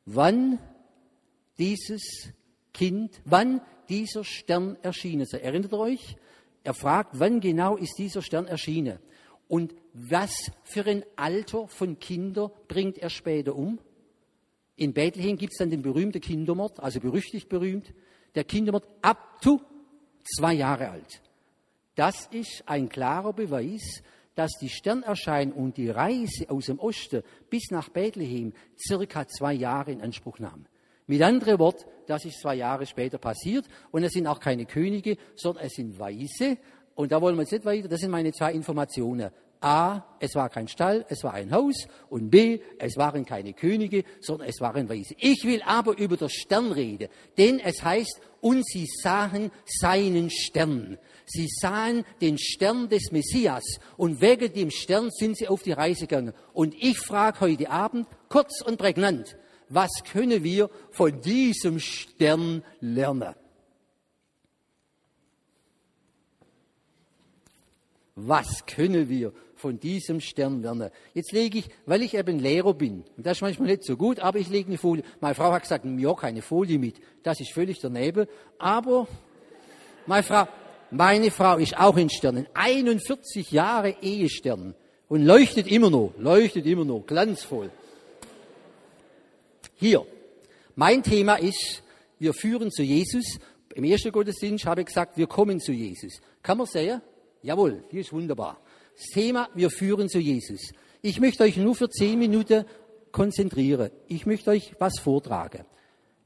Wann 0.05 0.59
dieses 1.57 2.29
Kind, 2.73 3.21
wann 3.25 3.61
dieser 3.89 4.23
Stern 4.23 4.77
erschienen 4.81 5.21
ist. 5.21 5.33
Erinnert 5.33 5.73
ihr 5.73 5.79
euch? 5.79 6.15
Er 6.69 6.75
fragt, 6.75 7.17
wann 7.19 7.39
genau 7.39 7.77
ist 7.77 7.97
dieser 7.97 8.21
Stern 8.21 8.45
erschienen? 8.45 8.99
Und 9.47 9.73
was 9.93 10.51
für 10.61 10.85
ein 10.85 11.03
Alter 11.15 11.67
von 11.67 11.97
Kindern 11.97 12.51
bringt 12.67 12.99
er 12.99 13.09
später 13.09 13.55
um? 13.55 13.79
In 14.75 14.93
Bethlehem 14.93 15.35
gibt 15.35 15.53
es 15.53 15.57
dann 15.57 15.71
den 15.71 15.81
berühmten 15.81 16.21
Kindermord, 16.21 16.79
also 16.79 16.99
berüchtigt 16.99 17.49
berühmt, 17.49 17.91
der 18.35 18.43
Kindermord 18.43 18.87
ab 19.01 19.39
zu 19.41 19.59
zwei 20.23 20.53
Jahre 20.53 20.89
alt. 20.91 21.23
Das 21.95 22.27
ist 22.27 22.61
ein 22.67 22.87
klarer 22.87 23.33
Beweis, 23.33 24.03
dass 24.35 24.51
die 24.61 24.69
Sternerscheinung 24.69 25.57
und 25.57 25.77
die 25.77 25.89
Reise 25.89 26.51
aus 26.51 26.67
dem 26.67 26.77
Osten 26.77 27.23
bis 27.49 27.71
nach 27.71 27.89
Bethlehem 27.89 28.53
circa 28.77 29.27
zwei 29.27 29.53
Jahre 29.53 29.91
in 29.91 30.01
Anspruch 30.01 30.37
nahm. 30.37 30.67
Mit 31.07 31.23
anderen 31.23 31.57
Worten, 31.57 31.89
das 32.09 32.25
ist 32.25 32.41
zwei 32.41 32.55
Jahre 32.55 32.85
später 32.85 33.19
passiert 33.19 33.65
und 33.91 34.03
es 34.03 34.13
sind 34.13 34.25
auch 34.25 34.39
keine 34.39 34.65
Könige, 34.65 35.17
sondern 35.35 35.65
es 35.65 35.73
sind 35.73 35.99
Weise. 35.99 36.57
Und 36.95 37.11
da 37.11 37.21
wollen 37.21 37.35
wir 37.35 37.43
jetzt 37.43 37.51
nicht 37.51 37.65
weiter. 37.65 37.87
Das 37.87 38.01
sind 38.01 38.11
meine 38.11 38.33
zwei 38.33 38.51
Informationen. 38.51 39.29
A, 39.61 40.01
es 40.19 40.35
war 40.35 40.49
kein 40.49 40.67
Stall, 40.67 41.05
es 41.09 41.23
war 41.23 41.33
ein 41.33 41.51
Haus. 41.51 41.87
Und 42.09 42.29
B, 42.29 42.61
es 42.79 42.97
waren 42.97 43.25
keine 43.25 43.53
Könige, 43.53 44.05
sondern 44.21 44.47
es 44.47 44.59
waren 44.59 44.89
Weise. 44.89 45.13
Ich 45.17 45.43
will 45.43 45.61
aber 45.65 45.97
über 45.97 46.17
den 46.17 46.29
Stern 46.29 46.71
reden, 46.71 47.09
denn 47.37 47.59
es 47.59 47.83
heißt, 47.83 48.21
und 48.41 48.65
sie 48.65 48.87
sahen 49.03 49.51
seinen 49.65 50.29
Stern. 50.29 50.97
Sie 51.25 51.47
sahen 51.47 52.05
den 52.21 52.37
Stern 52.39 52.89
des 52.89 53.11
Messias 53.11 53.79
und 53.97 54.21
wegen 54.21 54.51
dem 54.53 54.71
Stern 54.71 55.09
sind 55.11 55.37
sie 55.37 55.47
auf 55.47 55.61
die 55.61 55.73
Reise 55.73 56.07
gegangen. 56.07 56.33
Und 56.53 56.73
ich 56.73 56.97
frage 56.97 57.41
heute 57.41 57.69
Abend, 57.69 58.07
kurz 58.29 58.61
und 58.61 58.77
prägnant, 58.77 59.35
was 59.69 59.91
können 60.11 60.43
wir 60.43 60.69
von 60.91 61.21
diesem 61.21 61.79
Stern 61.79 62.63
lernen? 62.81 63.35
Was 68.15 68.65
können 68.65 69.07
wir 69.07 69.31
von 69.55 69.79
diesem 69.79 70.19
Stern 70.19 70.61
lernen? 70.61 70.89
Jetzt 71.13 71.31
lege 71.31 71.59
ich, 71.59 71.69
weil 71.85 72.01
ich 72.01 72.15
eben 72.15 72.39
Lehrer 72.39 72.73
bin, 72.73 73.05
und 73.15 73.25
das 73.25 73.37
ist 73.37 73.41
manchmal 73.41 73.69
nicht 73.69 73.83
so 73.83 73.95
gut, 73.95 74.19
aber 74.19 74.39
ich 74.39 74.49
lege 74.49 74.67
eine 74.67 74.77
Folie. 74.77 75.03
Meine 75.21 75.35
Frau 75.35 75.51
hat 75.51 75.61
gesagt, 75.61 75.85
mir 75.85 76.15
keine 76.15 76.41
Folie 76.41 76.79
mit. 76.79 76.95
Das 77.23 77.39
ist 77.39 77.53
völlig 77.53 77.79
daneben. 77.79 78.27
Aber 78.57 79.07
meine 80.05 80.23
Frau, 80.23 80.47
meine 80.91 81.31
Frau 81.31 81.57
ist 81.57 81.77
auch 81.79 81.95
in 81.95 82.09
Sternen. 82.09 82.47
41 82.53 83.51
Jahre 83.51 83.95
Ehestern. 84.01 84.75
Und 85.07 85.23
leuchtet 85.23 85.67
immer 85.67 85.89
noch, 85.89 86.13
leuchtet 86.17 86.65
immer 86.65 86.85
noch, 86.85 87.05
glanzvoll. 87.05 87.71
Hier, 89.81 90.05
mein 90.75 91.03
Thema 91.03 91.35
ist, 91.35 91.83
wir 92.17 92.33
führen 92.33 92.69
zu 92.69 92.83
Jesus. 92.83 93.39
Im 93.73 93.85
ersten 93.85 94.11
Gottesdienst 94.11 94.65
habe 94.65 94.81
ich 94.81 94.87
gesagt, 94.87 95.17
wir 95.17 95.27
kommen 95.27 95.61
zu 95.61 95.71
Jesus. 95.71 96.19
Kann 96.43 96.57
man 96.57 96.67
sehen? 96.67 97.01
Jawohl, 97.41 97.85
die 97.89 97.99
ist 97.99 98.11
wunderbar. 98.11 98.59
Das 98.97 99.05
Thema, 99.13 99.47
wir 99.55 99.69
führen 99.69 100.09
zu 100.09 100.19
Jesus. 100.19 100.73
Ich 101.01 101.21
möchte 101.21 101.43
euch 101.43 101.55
nur 101.55 101.75
für 101.75 101.89
zehn 101.89 102.19
Minuten 102.19 102.65
konzentrieren. 103.13 103.89
Ich 104.09 104.25
möchte 104.25 104.49
euch 104.49 104.73
was 104.79 104.99
vortragen. 104.99 105.63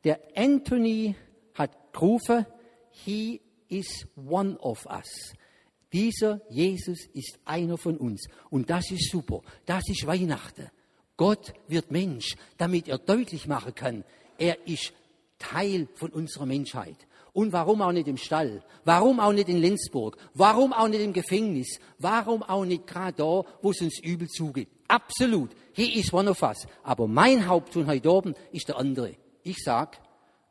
Der 0.04 0.20
Anthony 0.36 1.16
hat 1.54 1.94
gerufen, 1.94 2.48
he 2.90 3.40
is 3.70 4.08
one 4.16 4.58
of 4.58 4.88
us. 4.88 5.34
Dieser 5.92 6.42
Jesus 6.50 7.06
ist 7.14 7.38
einer 7.46 7.78
von 7.78 7.98
uns. 7.98 8.26
Und 8.50 8.72
das 8.72 8.90
ist 8.90 9.12
super. 9.12 9.42
Das 9.68 9.84
ist 9.88 10.08
Weihnachten. 10.08 10.72
Gott 11.18 11.54
wird 11.68 11.92
Mensch, 11.92 12.36
damit 12.58 12.88
er 12.88 12.98
deutlich 12.98 13.48
machen 13.48 13.76
kann, 13.76 14.04
er 14.38 14.68
ist 14.68 14.94
Teil 15.38 15.88
von 15.96 16.10
unserer 16.10 16.46
Menschheit. 16.46 16.98
Und 17.34 17.52
warum 17.52 17.82
auch 17.82 17.92
nicht 17.92 18.08
im 18.08 18.18
Stall? 18.18 18.64
Warum 18.86 19.20
auch 19.20 19.34
nicht 19.34 19.50
in 19.50 19.58
Lenzburg? 19.58 20.18
Warum 20.36 20.72
auch 20.72 20.88
nicht 20.88 21.02
im 21.02 21.14
Gefängnis? 21.14 21.80
Warum 21.98 22.44
auch 22.44 22.64
nicht 22.64 22.86
gerade 22.86 23.18
da, 23.18 23.44
wo 23.62 23.72
es 23.72 23.82
uns 23.82 24.00
übel 24.00 24.28
zugeht? 24.28 24.70
Absolut. 24.88 25.50
He 25.74 26.00
is 26.00 26.14
one 26.14 26.30
of 26.30 26.42
us. 26.44 26.68
Aber 26.84 27.08
mein 27.08 27.48
Haupttun 27.48 27.88
heute 27.88 28.12
oben 28.12 28.36
ist 28.52 28.68
der 28.68 28.78
andere. 28.78 29.16
Ich 29.42 29.58
sag, 29.64 30.00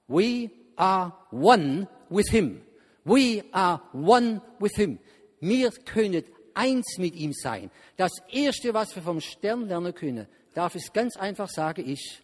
we 0.08 0.50
are 0.74 1.12
one 1.30 1.86
with 2.10 2.28
him. 2.30 2.62
We 3.04 3.44
are 3.52 3.80
one 3.92 4.42
with 4.58 4.74
him. 4.74 4.98
Wir 5.38 5.70
können 5.70 6.24
eins 6.54 6.98
mit 6.98 7.14
ihm 7.14 7.32
sein. 7.32 7.70
Das 7.96 8.10
erste, 8.28 8.74
was 8.74 8.94
wir 8.96 9.02
vom 9.02 9.20
Stern 9.20 9.68
lernen 9.68 9.94
können, 9.94 10.26
darf 10.54 10.74
ich 10.74 10.92
ganz 10.92 11.16
einfach 11.16 11.48
sagen, 11.48 11.84
ist, 11.84 12.22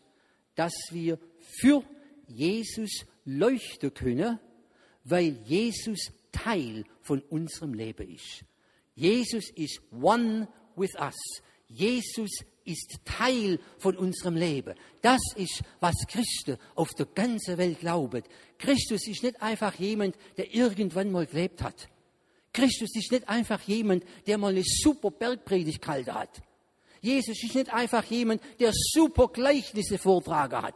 dass 0.55 0.73
wir 0.91 1.19
für 1.41 1.83
Jesus 2.27 3.05
leuchten 3.25 3.93
können, 3.95 4.39
weil 5.05 5.39
Jesus 5.45 6.11
Teil 6.33 6.85
von 7.03 7.21
unserem 7.31 7.75
Leben 7.75 8.15
ist. 8.15 8.45
Jesus 8.95 9.51
ist 9.51 9.81
one 9.93 10.49
with 10.77 10.95
us. 11.01 11.17
Jesus 11.69 12.31
ist 12.65 12.99
Teil 13.05 13.59
von 13.79 13.97
unserem 13.97 14.37
Leben. 14.37 14.75
Das 15.01 15.21
ist, 15.37 15.63
was 15.81 15.95
Christen 16.09 16.59
auf 16.75 16.91
der 16.91 17.07
ganzen 17.07 17.57
Welt 17.57 17.81
glauben. 17.81 18.23
Christus 18.59 19.07
ist 19.07 19.23
nicht 19.23 19.41
einfach 19.41 19.75
jemand, 19.75 20.17
der 20.37 20.55
irgendwann 20.55 21.11
mal 21.11 21.27
gelebt 21.27 21.63
hat. 21.63 21.89
Christus 22.53 22.91
ist 22.95 23.13
nicht 23.13 23.29
einfach 23.29 23.63
jemand, 23.63 24.05
der 24.27 24.39
mal 24.39 24.53
eine 24.53 24.65
super 24.65 25.11
Bergpredigt 25.11 25.81
gehalten 25.81 26.15
hat. 26.15 26.43
Jesus 27.01 27.43
ist 27.43 27.55
nicht 27.55 27.73
einfach 27.73 28.05
jemand, 28.05 28.43
der 28.59 28.73
super 28.73 29.29
Gleichnisse 29.29 29.99
vortragen 29.99 30.63
hat. 30.63 30.75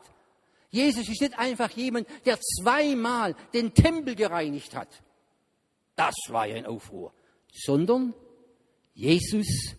Jesus 0.70 1.08
ist 1.08 1.20
nicht 1.20 1.38
einfach 1.38 1.70
jemand, 1.72 2.08
der 2.24 2.38
zweimal 2.40 3.34
den 3.52 3.74
Tempel 3.74 4.14
gereinigt 4.14 4.74
hat. 4.74 4.88
Das 5.96 6.14
war 6.28 6.46
ja 6.46 6.56
ein 6.56 6.66
Aufruhr. 6.66 7.12
Sondern 7.52 8.14
Jesus 8.94 9.76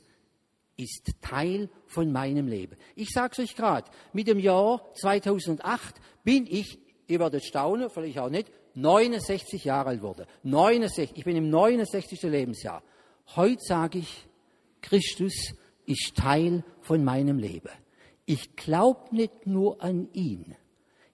ist 0.77 1.11
Teil 1.21 1.69
von 1.87 2.11
meinem 2.11 2.47
Leben. 2.47 2.77
Ich 2.95 3.09
sage 3.09 3.33
es 3.33 3.39
euch 3.39 3.55
gerade, 3.55 3.89
mit 4.11 4.27
dem 4.27 4.39
Jahr 4.39 4.93
2008 4.95 5.95
bin 6.23 6.47
ich, 6.49 6.79
ihr 7.07 7.19
werdet 7.19 7.43
staunen, 7.43 7.89
vielleicht 7.89 8.19
auch 8.19 8.29
nicht, 8.29 8.51
69 8.75 9.65
Jahre 9.65 9.89
alt 9.89 10.01
wurde. 10.01 10.27
69, 10.43 11.17
ich 11.17 11.25
bin 11.25 11.35
im 11.35 11.49
69. 11.49 12.23
Lebensjahr. 12.23 12.83
Heute 13.35 13.61
sage 13.61 13.99
ich, 13.99 14.25
Christus 14.81 15.53
ist 15.85 16.15
Teil 16.15 16.63
von 16.81 17.03
meinem 17.03 17.37
Leben. 17.37 17.69
Ich 18.25 18.55
glaube 18.55 19.15
nicht 19.15 19.45
nur 19.45 19.81
an 19.81 20.09
ihn. 20.13 20.55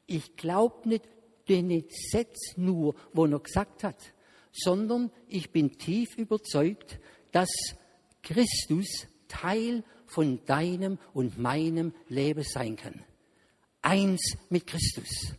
Ich 0.06 0.36
glaube 0.36 0.88
nicht 0.88 1.08
den 1.48 1.84
Satz 2.12 2.56
nur, 2.56 2.96
wo 3.14 3.26
er 3.26 3.40
gesagt 3.40 3.84
hat, 3.84 4.14
sondern 4.52 5.12
ich 5.28 5.52
bin 5.52 5.78
tief 5.78 6.18
überzeugt, 6.18 7.00
dass 7.32 7.50
Christus 8.22 9.08
Teil 9.28 9.84
von 10.06 10.44
deinem 10.46 10.98
und 11.14 11.38
meinem 11.38 11.94
Leben 12.08 12.44
sein 12.44 12.76
kann. 12.76 13.04
Eins 13.82 14.36
mit 14.50 14.68
Christus. 14.68 15.34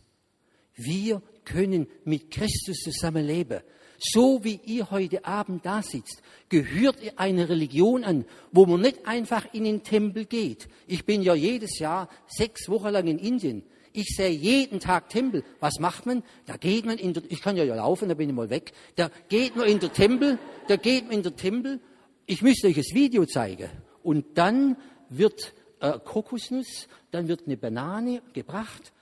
Wir 0.75 1.21
können 1.45 1.87
mit 2.05 2.31
Christus 2.31 2.77
zusammen 2.77 3.25
leben 3.25 3.61
so 4.01 4.43
wie 4.43 4.59
ihr 4.65 4.89
heute 4.89 5.25
Abend 5.25 5.65
da 5.65 5.83
sitzt, 5.83 6.21
gehört 6.49 7.01
ihr 7.03 7.19
einer 7.19 7.49
Religion 7.49 8.03
an, 8.03 8.25
wo 8.51 8.65
man 8.65 8.81
nicht 8.81 9.05
einfach 9.05 9.53
in 9.53 9.63
den 9.63 9.83
Tempel 9.83 10.25
geht. 10.25 10.67
Ich 10.87 11.05
bin 11.05 11.21
ja 11.21 11.35
jedes 11.35 11.77
Jahr 11.79 12.09
sechs 12.27 12.67
Wochen 12.67 12.89
lang 12.89 13.07
in 13.07 13.19
Indien. 13.19 13.63
Ich 13.93 14.15
sehe 14.15 14.29
jeden 14.29 14.79
Tag 14.79 15.09
Tempel. 15.09 15.43
Was 15.59 15.79
macht 15.79 16.05
man? 16.05 16.23
Da 16.45 16.57
geht 16.57 16.85
man 16.85 16.97
in 16.97 17.13
der, 17.13 17.23
ich 17.29 17.41
kann 17.41 17.57
ja, 17.57 17.63
laufen, 17.63 18.09
da 18.09 18.15
bin 18.15 18.29
ich 18.29 18.35
mal 18.35 18.49
weg. 18.49 18.71
Da 18.95 19.11
geht 19.29 19.55
man 19.55 19.67
in 19.67 19.79
der 19.79 19.93
Tempel, 19.93 20.39
da 20.67 20.77
geht 20.77 21.05
man 21.05 21.17
in 21.17 21.23
der 21.23 21.35
Tempel. 21.35 21.79
Ich 22.25 22.41
müsste 22.41 22.67
euch 22.67 22.75
das 22.75 22.93
Video 22.93 23.25
zeigen. 23.25 23.69
Und 24.01 24.37
dann 24.37 24.77
wird 25.09 25.53
äh, 25.79 25.99
Kokosnuss, 25.99 26.87
dann 27.11 27.27
wird 27.27 27.45
eine 27.45 27.57
Banane 27.57 28.21
gebracht, 28.33 28.93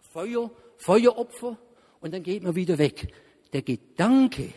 Feuer, 0.00 0.50
Feueropfer 0.78 1.58
und 2.00 2.14
dann 2.14 2.22
geht 2.22 2.42
man 2.42 2.54
wieder 2.54 2.78
weg. 2.78 3.12
Der 3.54 3.62
Gedanke, 3.62 4.52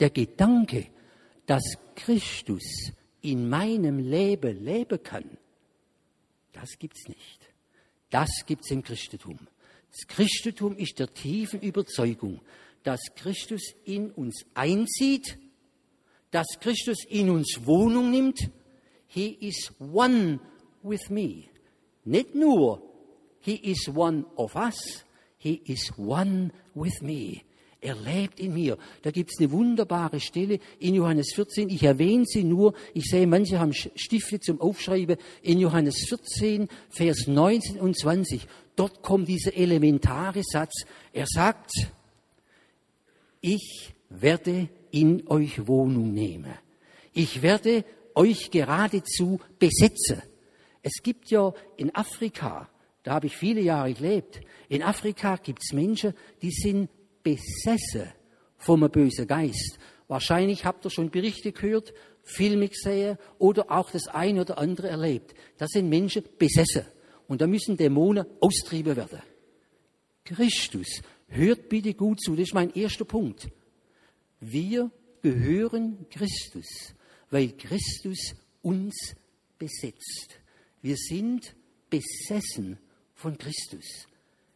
der 0.00 0.08
Gedanke, 0.08 0.86
dass 1.44 1.62
Christus 1.94 2.92
in 3.20 3.46
meinem 3.46 3.98
Leben 3.98 4.64
leben 4.64 5.02
kann, 5.02 5.36
das 6.54 6.78
gibt's 6.78 7.06
nicht. 7.08 7.52
Das 8.08 8.30
gibt's 8.46 8.70
im 8.70 8.82
Christentum. 8.82 9.38
Das 9.90 10.06
Christentum 10.06 10.78
ist 10.78 10.98
der 10.98 11.12
tiefen 11.12 11.60
Überzeugung, 11.60 12.40
dass 12.84 13.00
Christus 13.16 13.74
in 13.84 14.10
uns 14.12 14.46
einzieht, 14.54 15.38
dass 16.30 16.46
Christus 16.58 17.04
in 17.06 17.28
uns 17.28 17.60
Wohnung 17.66 18.10
nimmt. 18.10 18.50
He 19.08 19.36
is 19.40 19.70
one 19.78 20.40
with 20.82 21.10
me. 21.10 21.44
Nicht 22.06 22.34
nur, 22.34 22.82
he 23.40 23.56
is 23.56 23.88
one 23.94 24.24
of 24.36 24.56
us, 24.56 25.04
he 25.36 25.60
is 25.66 25.92
one 25.98 26.50
with 26.74 27.02
me. 27.02 27.42
Er 27.80 27.94
lebt 27.94 28.40
in 28.40 28.54
mir. 28.54 28.76
Da 29.02 29.12
gibt 29.12 29.30
es 29.30 29.38
eine 29.38 29.52
wunderbare 29.52 30.18
Stelle 30.18 30.58
in 30.80 30.94
Johannes 30.94 31.32
14. 31.34 31.68
Ich 31.68 31.84
erwähne 31.84 32.24
sie 32.26 32.42
nur. 32.42 32.74
Ich 32.92 33.04
sehe, 33.04 33.26
manche 33.26 33.60
haben 33.60 33.72
Stifte 33.72 34.40
zum 34.40 34.60
Aufschreiben. 34.60 35.16
In 35.42 35.60
Johannes 35.60 36.06
14, 36.08 36.68
Vers 36.90 37.28
19 37.28 37.78
und 37.78 37.96
20. 37.96 38.46
Dort 38.74 39.02
kommt 39.02 39.28
dieser 39.28 39.56
elementare 39.56 40.42
Satz. 40.42 40.84
Er 41.12 41.26
sagt, 41.26 41.70
ich 43.40 43.92
werde 44.08 44.68
in 44.90 45.28
euch 45.28 45.68
Wohnung 45.68 46.12
nehmen. 46.12 46.54
Ich 47.12 47.42
werde 47.42 47.84
euch 48.14 48.50
geradezu 48.50 49.38
besetzen. 49.58 50.22
Es 50.82 51.02
gibt 51.02 51.30
ja 51.30 51.52
in 51.76 51.94
Afrika, 51.94 52.68
da 53.04 53.14
habe 53.14 53.26
ich 53.26 53.36
viele 53.36 53.60
Jahre 53.60 53.92
gelebt, 53.92 54.40
in 54.68 54.82
Afrika 54.82 55.36
gibt 55.36 55.62
es 55.62 55.72
Menschen, 55.72 56.14
die 56.42 56.50
sind 56.50 56.88
besessen 57.22 58.12
vom 58.56 58.88
bösen 58.90 59.26
Geist. 59.26 59.78
Wahrscheinlich 60.08 60.64
habt 60.64 60.84
ihr 60.84 60.90
schon 60.90 61.10
Berichte 61.10 61.52
gehört, 61.52 61.92
Filme 62.22 62.68
gesehen 62.68 63.18
oder 63.38 63.70
auch 63.70 63.90
das 63.90 64.08
eine 64.08 64.42
oder 64.42 64.58
andere 64.58 64.88
erlebt. 64.88 65.34
Da 65.56 65.66
sind 65.66 65.88
Menschen 65.88 66.24
besessen 66.38 66.86
und 67.26 67.40
da 67.40 67.46
müssen 67.46 67.76
Dämonen 67.76 68.26
austrieben 68.40 68.96
werden. 68.96 69.20
Christus, 70.24 71.02
hört 71.28 71.68
bitte 71.68 71.94
gut 71.94 72.20
zu, 72.20 72.32
das 72.34 72.48
ist 72.48 72.54
mein 72.54 72.70
erster 72.74 73.04
Punkt. 73.04 73.48
Wir 74.40 74.90
gehören 75.22 76.06
Christus, 76.10 76.94
weil 77.30 77.52
Christus 77.52 78.34
uns 78.62 79.14
besetzt. 79.58 80.38
Wir 80.80 80.96
sind 80.96 81.54
besessen 81.90 82.78
von 83.14 83.36
Christus. 83.36 84.06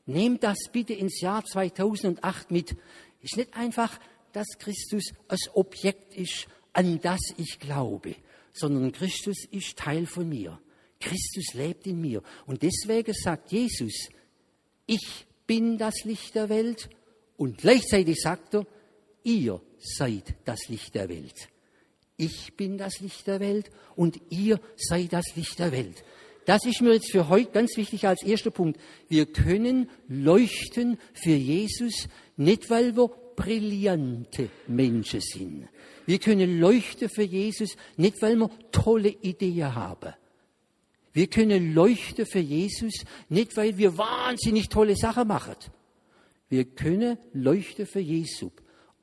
Nehmt 0.06 0.42
das 0.42 0.58
bitte 0.72 0.94
ins 0.94 1.20
Jahr 1.20 1.44
2008 1.44 2.50
mit. 2.50 2.76
Ist 3.20 3.36
nicht 3.36 3.54
einfach, 3.54 3.98
dass 4.32 4.46
Christus 4.58 5.12
als 5.28 5.48
Objekt 5.54 6.14
ist, 6.14 6.48
an 6.72 7.00
das 7.00 7.20
ich 7.36 7.58
glaube, 7.58 8.16
sondern 8.52 8.92
Christus 8.92 9.44
ist 9.50 9.76
Teil 9.76 10.06
von 10.06 10.28
mir. 10.28 10.58
Christus 11.00 11.54
lebt 11.54 11.86
in 11.86 12.00
mir. 12.00 12.22
Und 12.46 12.62
deswegen 12.62 13.12
sagt 13.12 13.52
Jesus, 13.52 14.08
ich 14.86 15.26
bin 15.46 15.78
das 15.78 16.04
Licht 16.04 16.34
der 16.34 16.48
Welt 16.48 16.88
und 17.36 17.58
gleichzeitig 17.58 18.20
sagt 18.20 18.54
er, 18.54 18.66
ihr 19.24 19.60
seid 19.78 20.34
das 20.44 20.68
Licht 20.68 20.94
der 20.94 21.08
Welt. 21.08 21.48
Ich 22.16 22.56
bin 22.56 22.78
das 22.78 23.00
Licht 23.00 23.26
der 23.26 23.40
Welt 23.40 23.70
und 23.96 24.20
ihr 24.30 24.60
seid 24.76 25.12
das 25.12 25.34
Licht 25.34 25.58
der 25.58 25.72
Welt. 25.72 26.04
Das 26.44 26.64
ist 26.64 26.80
mir 26.80 26.94
jetzt 26.94 27.12
für 27.12 27.28
heute 27.28 27.52
ganz 27.52 27.76
wichtig 27.76 28.06
als 28.06 28.22
erster 28.22 28.50
Punkt. 28.50 28.80
Wir 29.08 29.26
können 29.26 29.88
leuchten 30.08 30.98
für 31.14 31.30
Jesus, 31.34 32.08
nicht 32.36 32.68
weil 32.68 32.96
wir 32.96 33.10
brillante 33.36 34.50
Menschen 34.66 35.20
sind. 35.20 35.68
Wir 36.04 36.18
können 36.18 36.58
leuchten 36.58 37.08
für 37.08 37.22
Jesus, 37.22 37.76
nicht 37.96 38.20
weil 38.22 38.36
wir 38.36 38.50
tolle 38.72 39.08
Ideen 39.08 39.74
haben. 39.74 40.14
Wir 41.12 41.26
können 41.28 41.74
leuchten 41.74 42.26
für 42.26 42.40
Jesus, 42.40 43.04
nicht 43.28 43.56
weil 43.56 43.76
wir 43.78 43.96
wahnsinnig 43.96 44.68
tolle 44.68 44.96
Sachen 44.96 45.28
machen. 45.28 45.56
Wir 46.48 46.64
können 46.64 47.18
leuchten 47.32 47.86
für 47.86 48.00
Jesus, 48.00 48.52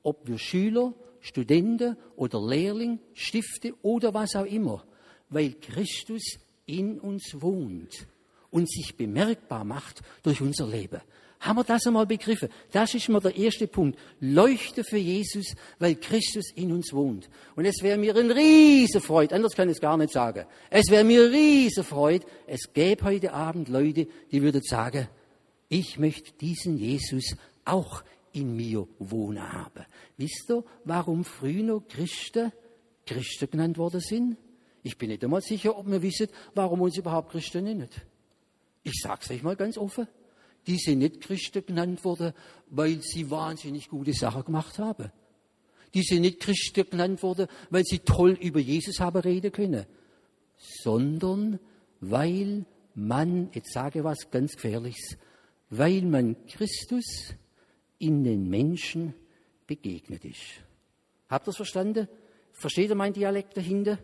ob 0.04 0.28
wir 0.28 0.38
Schüler, 0.38 0.94
Studenten 1.22 1.98
oder 2.16 2.42
Lehrling, 2.42 3.00
Stifte 3.14 3.74
oder 3.82 4.14
was 4.14 4.36
auch 4.36 4.46
immer, 4.46 4.86
weil 5.30 5.54
Christus 5.54 6.40
in 6.70 7.00
uns 7.00 7.42
wohnt 7.42 8.08
und 8.52 8.70
sich 8.70 8.96
bemerkbar 8.96 9.66
macht 9.66 10.02
durch 10.24 10.42
unser 10.42 10.68
Leben. 10.68 11.02
Haben 11.40 11.60
wir 11.60 11.64
das 11.64 11.88
einmal 11.88 12.06
begriffen? 12.06 12.50
Das 12.72 12.94
ist 12.94 13.08
mal 13.08 13.22
der 13.22 13.36
erste 13.36 13.68
Punkt. 13.68 13.98
Leuchte 14.20 14.84
für 14.84 14.98
Jesus, 14.98 15.56
weil 15.80 15.96
Christus 15.96 16.52
in 16.54 16.72
uns 16.74 16.92
wohnt. 16.92 17.30
Und 17.56 17.64
es 17.66 17.82
wäre 17.82 17.98
mir 17.98 18.14
ein 18.16 18.30
riese 18.30 19.00
Freude, 19.00 19.36
anders 19.36 19.56
kann 19.56 19.70
ich 19.70 19.76
es 19.76 19.82
gar 19.82 19.96
nicht 19.98 20.12
sagen. 20.12 20.46
Es 20.70 20.90
wäre 20.90 21.06
mir 21.06 21.32
riese 21.32 21.84
Freude, 21.84 22.26
es 22.46 22.74
gäbe 22.74 23.06
heute 23.06 23.32
Abend 23.34 23.70
Leute, 23.70 24.08
die 24.32 24.42
würden 24.42 24.62
sagen, 24.62 25.08
ich 25.70 25.98
möchte 25.98 26.34
diesen 26.34 26.78
Jesus 26.78 27.36
auch 27.64 28.04
in 28.34 28.56
mir 28.56 28.88
wohnen 29.00 29.54
haben. 29.54 29.86
Wisst 30.18 30.50
ihr, 30.50 30.64
warum 30.84 31.24
früher 31.24 31.82
Christen 31.88 32.52
Christen 33.06 33.50
genannt 33.50 33.78
worden 33.78 34.02
sind? 34.02 34.38
Ich 34.84 34.98
bin 34.98 35.10
nicht 35.10 35.24
einmal 35.24 35.42
sicher, 35.42 35.78
ob 35.78 35.88
wir 35.88 36.02
wissen, 36.02 36.28
warum 36.56 36.82
uns 36.82 36.98
überhaupt 36.98 37.32
Christen 37.32 37.66
nennen. 37.66 37.90
Ich 38.84 39.02
sage 39.02 39.22
es 39.24 39.32
euch 39.32 39.44
mal 39.44 39.56
ganz 39.56 39.78
offen. 39.78 40.08
Die 40.68 40.78
sind 40.78 41.00
nicht 41.00 41.22
Christen 41.22 41.66
genannt 41.66 42.04
worden, 42.04 42.34
weil 42.68 43.02
sie 43.02 43.30
wahnsinnig 43.30 43.90
gute 43.90 44.14
Sachen 44.14 44.46
gemacht 44.46 44.80
haben. 44.80 45.12
Die 45.94 46.04
sind 46.04 46.22
nicht 46.22 46.40
Christen 46.40 46.90
genannt 46.90 47.24
worden, 47.24 47.48
weil 47.70 47.84
sie 47.84 48.00
toll 48.00 48.38
über 48.40 48.60
Jesus 48.60 49.00
haben 49.00 49.20
reden 49.20 49.52
können, 49.52 49.86
sondern 50.58 51.60
weil 52.00 52.66
man, 52.94 53.50
jetzt 53.54 53.74
sage 53.74 54.00
ich 54.00 54.06
was 54.06 54.30
ganz 54.32 54.54
Gefährliches, 54.54 55.18
weil 55.70 56.02
man 56.04 56.36
Christus 56.48 57.34
in 57.98 58.24
den 58.24 58.50
Menschen 58.50 59.14
begegnet 59.68 60.26
ist. 60.26 60.64
Habt 61.28 61.46
ihr 61.46 61.52
das 61.52 61.58
verstanden? 61.58 62.08
Versteht 62.54 62.90
ihr 62.90 62.96
mein 62.96 63.14
Dialekt 63.14 63.56
dahinter? 63.58 64.00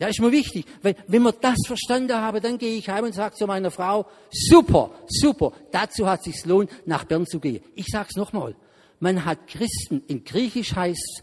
Ja, 0.00 0.08
ist 0.08 0.18
mir 0.18 0.32
wichtig, 0.32 0.64
weil 0.80 0.96
wenn 1.08 1.22
wir 1.22 1.32
das 1.32 1.58
verstanden 1.66 2.14
haben, 2.14 2.40
dann 2.40 2.56
gehe 2.56 2.78
ich 2.78 2.88
heim 2.88 3.04
und 3.04 3.14
sage 3.14 3.34
zu 3.34 3.46
meiner 3.46 3.70
Frau, 3.70 4.06
super, 4.30 4.90
super, 5.06 5.52
dazu 5.70 6.08
hat 6.08 6.20
es 6.20 6.32
sich 6.32 6.46
lohnt, 6.46 6.70
nach 6.86 7.04
Bern 7.04 7.26
zu 7.26 7.38
gehen. 7.38 7.62
Ich 7.74 7.84
sage 7.86 8.08
es 8.10 8.16
nochmal, 8.16 8.56
man 8.98 9.26
hat 9.26 9.46
Christen, 9.46 10.02
in 10.08 10.24
Griechisch 10.24 10.74
heißt 10.74 11.22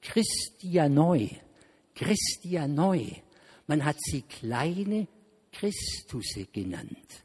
Christianoi, 0.00 1.28
Christianoi, 1.94 3.22
man 3.66 3.84
hat 3.84 3.96
sie 4.00 4.22
kleine 4.22 5.08
Christusse 5.52 6.46
genannt, 6.46 7.22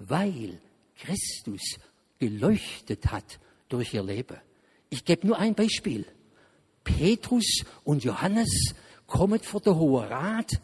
weil 0.00 0.60
Christus 0.96 1.76
geleuchtet 2.18 3.06
hat 3.12 3.38
durch 3.68 3.94
ihr 3.94 4.02
Leben. 4.02 4.38
Ich 4.90 5.04
gebe 5.04 5.28
nur 5.28 5.38
ein 5.38 5.54
Beispiel. 5.54 6.06
Petrus 6.82 7.62
und 7.84 8.02
Johannes 8.02 8.74
kommt 9.08 9.44
vor 9.44 9.60
der 9.60 9.76
Hohe 9.76 10.08
Rat 10.08 10.60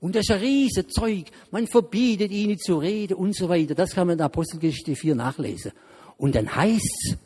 und 0.00 0.14
das 0.14 0.24
ist 0.24 0.30
ein 0.30 0.40
riesen 0.40 0.90
Zeug. 0.90 1.24
Man 1.50 1.66
verbietet 1.66 2.30
ihnen 2.30 2.58
zu 2.58 2.78
reden 2.78 3.14
und 3.14 3.34
so 3.34 3.48
weiter. 3.48 3.74
Das 3.74 3.94
kann 3.94 4.06
man 4.06 4.12
in 4.14 4.18
der 4.18 4.26
Apostelgeschichte 4.26 4.94
4 4.94 5.14
nachlesen. 5.14 5.72
Und 6.18 6.34
dann 6.34 6.54
heißt's, 6.54 7.16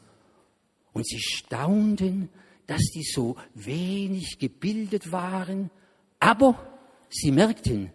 und 0.93 1.07
sie 1.07 1.21
staunten, 1.21 2.29
dass 2.67 2.83
die 2.95 3.03
so 3.03 3.37
wenig 3.55 4.39
gebildet 4.39 5.13
waren, 5.13 5.71
aber 6.19 6.59
sie 7.09 7.33
merkten, 7.33 7.91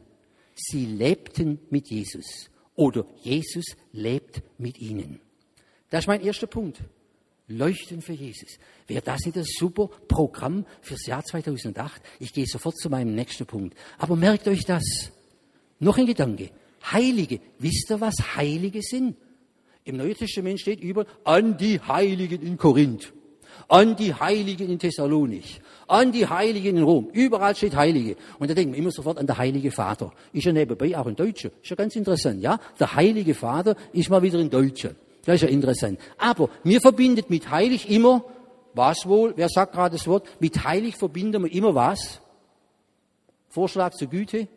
sie 0.54 0.86
lebten 0.86 1.60
mit 1.70 1.90
Jesus 1.90 2.50
oder 2.76 3.06
Jesus 3.22 3.66
lebt 3.92 4.42
mit 4.58 4.80
ihnen. 4.80 5.20
Das 5.90 6.02
ist 6.02 6.08
mein 6.08 6.22
erster 6.22 6.48
Punkt. 6.48 6.82
Leuchten 7.48 8.02
für 8.02 8.14
Jesus. 8.14 8.58
Wäre 8.88 9.02
das 9.02 9.22
nicht 9.26 9.38
ein 9.38 9.44
super 9.44 9.90
Programm 10.08 10.66
fürs 10.82 11.06
Jahr 11.06 11.24
2008? 11.24 12.02
Ich 12.20 12.34
gehe 12.34 12.46
sofort 12.48 12.78
zu 12.78 12.90
meinem 12.90 13.14
nächsten 13.14 13.46
Punkt. 13.46 13.78
Aber 13.98 14.16
merkt 14.16 14.48
euch 14.48 14.66
das. 14.66 15.12
Noch 15.80 15.98
ein 15.98 16.08
Gedanke. 16.08 16.50
Heilige. 16.92 17.40
Wisst 17.60 17.92
ihr, 17.92 18.02
was 18.02 18.16
Heilige 18.36 18.82
sind? 18.82 19.18
Im 19.84 19.98
Neuen 19.98 20.16
Testament 20.16 20.60
steht 20.60 20.82
über 20.82 21.06
an 21.24 21.58
die 21.58 21.80
Heiligen 21.80 22.42
in 22.42 22.58
Korinth, 22.58 23.14
an 23.68 23.96
die 23.96 24.16
Heiligen 24.16 24.72
in 24.72 24.80
Thessalonich, 24.80 25.62
an 25.88 26.12
die 26.12 26.26
Heiligen 26.26 26.78
in 26.78 26.84
Rom. 26.84 27.10
Überall 27.14 27.56
steht 27.56 27.76
Heilige. 27.76 28.16
Und 28.40 28.50
da 28.50 28.56
denken 28.56 28.74
wir 28.74 28.80
immer 28.80 28.92
sofort 28.92 29.20
an 29.20 29.28
der 29.28 29.38
Heilige 29.38 29.70
Vater. 29.70 30.12
Ist 30.34 30.46
ja 30.46 30.54
nebenbei 30.54 30.98
auch 30.98 31.06
ein 31.06 31.16
Deutscher. 31.16 31.52
Ist 31.62 31.70
ja 31.70 31.76
ganz 31.76 31.96
interessant, 31.96 32.42
ja? 32.42 32.60
Der 32.80 32.96
Heilige 32.96 33.36
Vater 33.36 33.76
ist 33.94 34.10
mal 34.10 34.24
wieder 34.24 34.40
ein 34.40 34.50
Deutscher. 34.50 34.96
Das 35.26 35.36
ist 35.36 35.42
ja 35.42 35.48
interessant. 35.48 36.00
Aber 36.18 36.50
mir 36.64 36.80
verbindet 36.80 37.30
mit 37.30 37.50
heilig 37.50 37.90
immer, 37.90 38.24
was 38.74 39.08
wohl, 39.08 39.34
wer 39.36 39.50
sagt 39.50 39.74
gerade 39.74 39.98
das 39.98 40.08
Wort, 40.08 40.28
mit 40.40 40.64
heilig 40.64 40.96
verbinden 40.96 41.44
wir 41.44 41.52
immer 41.52 41.74
was? 41.74 42.22
Vorschlag 43.50 43.94
zur 43.94 44.10
Güte. 44.10 44.48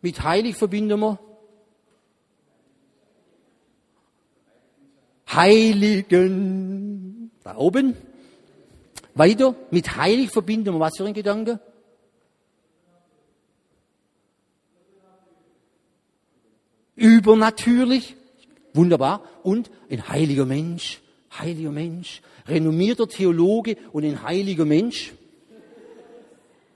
Mit 0.00 0.22
heilig 0.22 0.56
verbinden 0.56 1.00
wir 1.00 1.18
Heiligen. 5.32 7.30
Da 7.42 7.56
oben. 7.56 7.96
Weiter. 9.14 9.54
Mit 9.70 9.96
heilig 9.96 10.30
verbinden 10.30 10.74
wir 10.74 10.80
was 10.80 10.96
für 10.96 11.06
ein 11.06 11.14
Gedanke? 11.14 11.58
Übernatürlich. 16.94 18.16
Wunderbar. 18.74 19.22
Und 19.42 19.70
ein 19.90 20.08
heiliger 20.08 20.46
Mensch. 20.46 21.00
Heiliger 21.38 21.72
Mensch. 21.72 22.22
Renommierter 22.46 23.08
Theologe 23.08 23.76
und 23.92 24.04
ein 24.04 24.22
heiliger 24.22 24.64
Mensch. 24.64 25.12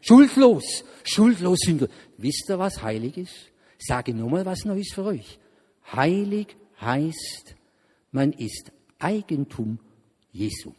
Schuldlos. 0.00 0.84
Schuldlos 1.04 1.58
sind 1.60 1.80
wir. 1.80 1.88
Wisst 2.18 2.48
ihr, 2.48 2.58
was 2.58 2.82
heilig 2.82 3.16
ist? 3.16 3.34
Sage 3.78 4.14
nur 4.14 4.30
mal 4.30 4.46
was 4.46 4.64
Neues 4.64 4.92
für 4.94 5.04
euch. 5.04 5.38
Heilig 5.92 6.56
heißt, 6.80 7.54
man 8.12 8.32
ist 8.32 8.72
Eigentum 8.98 9.78
Jesu. 10.32 10.72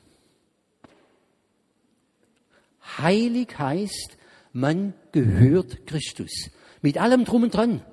Heilig 2.97 3.58
heißt, 3.58 4.17
man 4.53 4.93
gehört 5.12 5.86
Christus. 5.86 6.49
Mit 6.82 6.97
allem 6.97 7.25
drum 7.25 7.43
und 7.43 7.53
dran. 7.53 7.84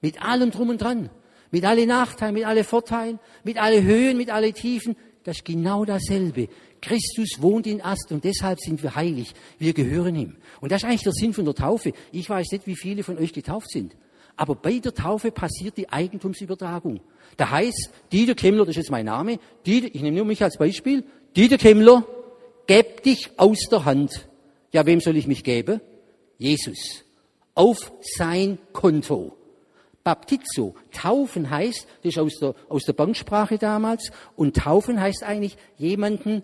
Mit 0.00 0.22
allem 0.22 0.50
drum 0.50 0.70
und 0.70 0.80
dran. 0.80 1.10
Mit 1.52 1.64
alle 1.64 1.86
Nachteilen, 1.86 2.34
mit 2.34 2.44
alle 2.44 2.64
Vorteilen, 2.64 3.20
mit 3.44 3.58
alle 3.58 3.82
Höhen, 3.82 4.16
mit 4.16 4.30
alle 4.30 4.52
Tiefen. 4.52 4.96
Das 5.22 5.36
ist 5.36 5.44
genau 5.44 5.84
dasselbe. 5.84 6.48
Christus 6.80 7.40
wohnt 7.40 7.68
in 7.68 7.80
Ast 7.80 8.10
und 8.10 8.24
deshalb 8.24 8.58
sind 8.58 8.82
wir 8.82 8.96
heilig. 8.96 9.32
Wir 9.58 9.72
gehören 9.72 10.16
ihm. 10.16 10.36
Und 10.60 10.72
das 10.72 10.82
ist 10.82 10.88
eigentlich 10.88 11.04
der 11.04 11.12
Sinn 11.12 11.32
von 11.32 11.44
der 11.44 11.54
Taufe. 11.54 11.92
Ich 12.10 12.28
weiß 12.28 12.50
nicht, 12.50 12.66
wie 12.66 12.76
viele 12.76 13.04
von 13.04 13.18
euch 13.18 13.32
getauft 13.32 13.70
sind. 13.70 13.94
Aber 14.36 14.54
bei 14.54 14.78
der 14.78 14.94
Taufe 14.94 15.30
passiert 15.30 15.76
die 15.76 15.88
Eigentumsübertragung. 15.88 17.00
Da 17.36 17.50
heißt, 17.50 17.90
Dieter 18.10 18.34
Kemmler, 18.34 18.64
das 18.64 18.70
ist 18.70 18.84
jetzt 18.84 18.90
mein 18.90 19.06
Name, 19.06 19.38
Dieter, 19.64 19.88
ich 19.94 20.02
nehme 20.02 20.16
nur 20.16 20.26
mich 20.26 20.42
als 20.42 20.56
Beispiel, 20.56 21.04
Dieter 21.36 21.58
Kemmler, 21.58 22.06
geb 22.66 23.02
dich 23.02 23.30
aus 23.36 23.68
der 23.70 23.84
Hand. 23.84 24.26
Ja, 24.72 24.86
wem 24.86 25.00
soll 25.00 25.16
ich 25.16 25.26
mich 25.26 25.44
geben? 25.44 25.80
Jesus. 26.38 27.04
Auf 27.54 27.92
sein 28.00 28.58
Konto. 28.72 29.36
Baptizo. 30.04 30.74
Taufen 30.92 31.50
heißt, 31.50 31.86
das 32.02 32.12
ist 32.12 32.18
aus 32.18 32.38
der, 32.40 32.54
aus 32.68 32.84
der 32.84 32.92
Banksprache 32.92 33.58
damals, 33.58 34.10
und 34.36 34.56
taufen 34.56 35.00
heißt 35.00 35.22
eigentlich 35.22 35.56
jemanden 35.76 36.42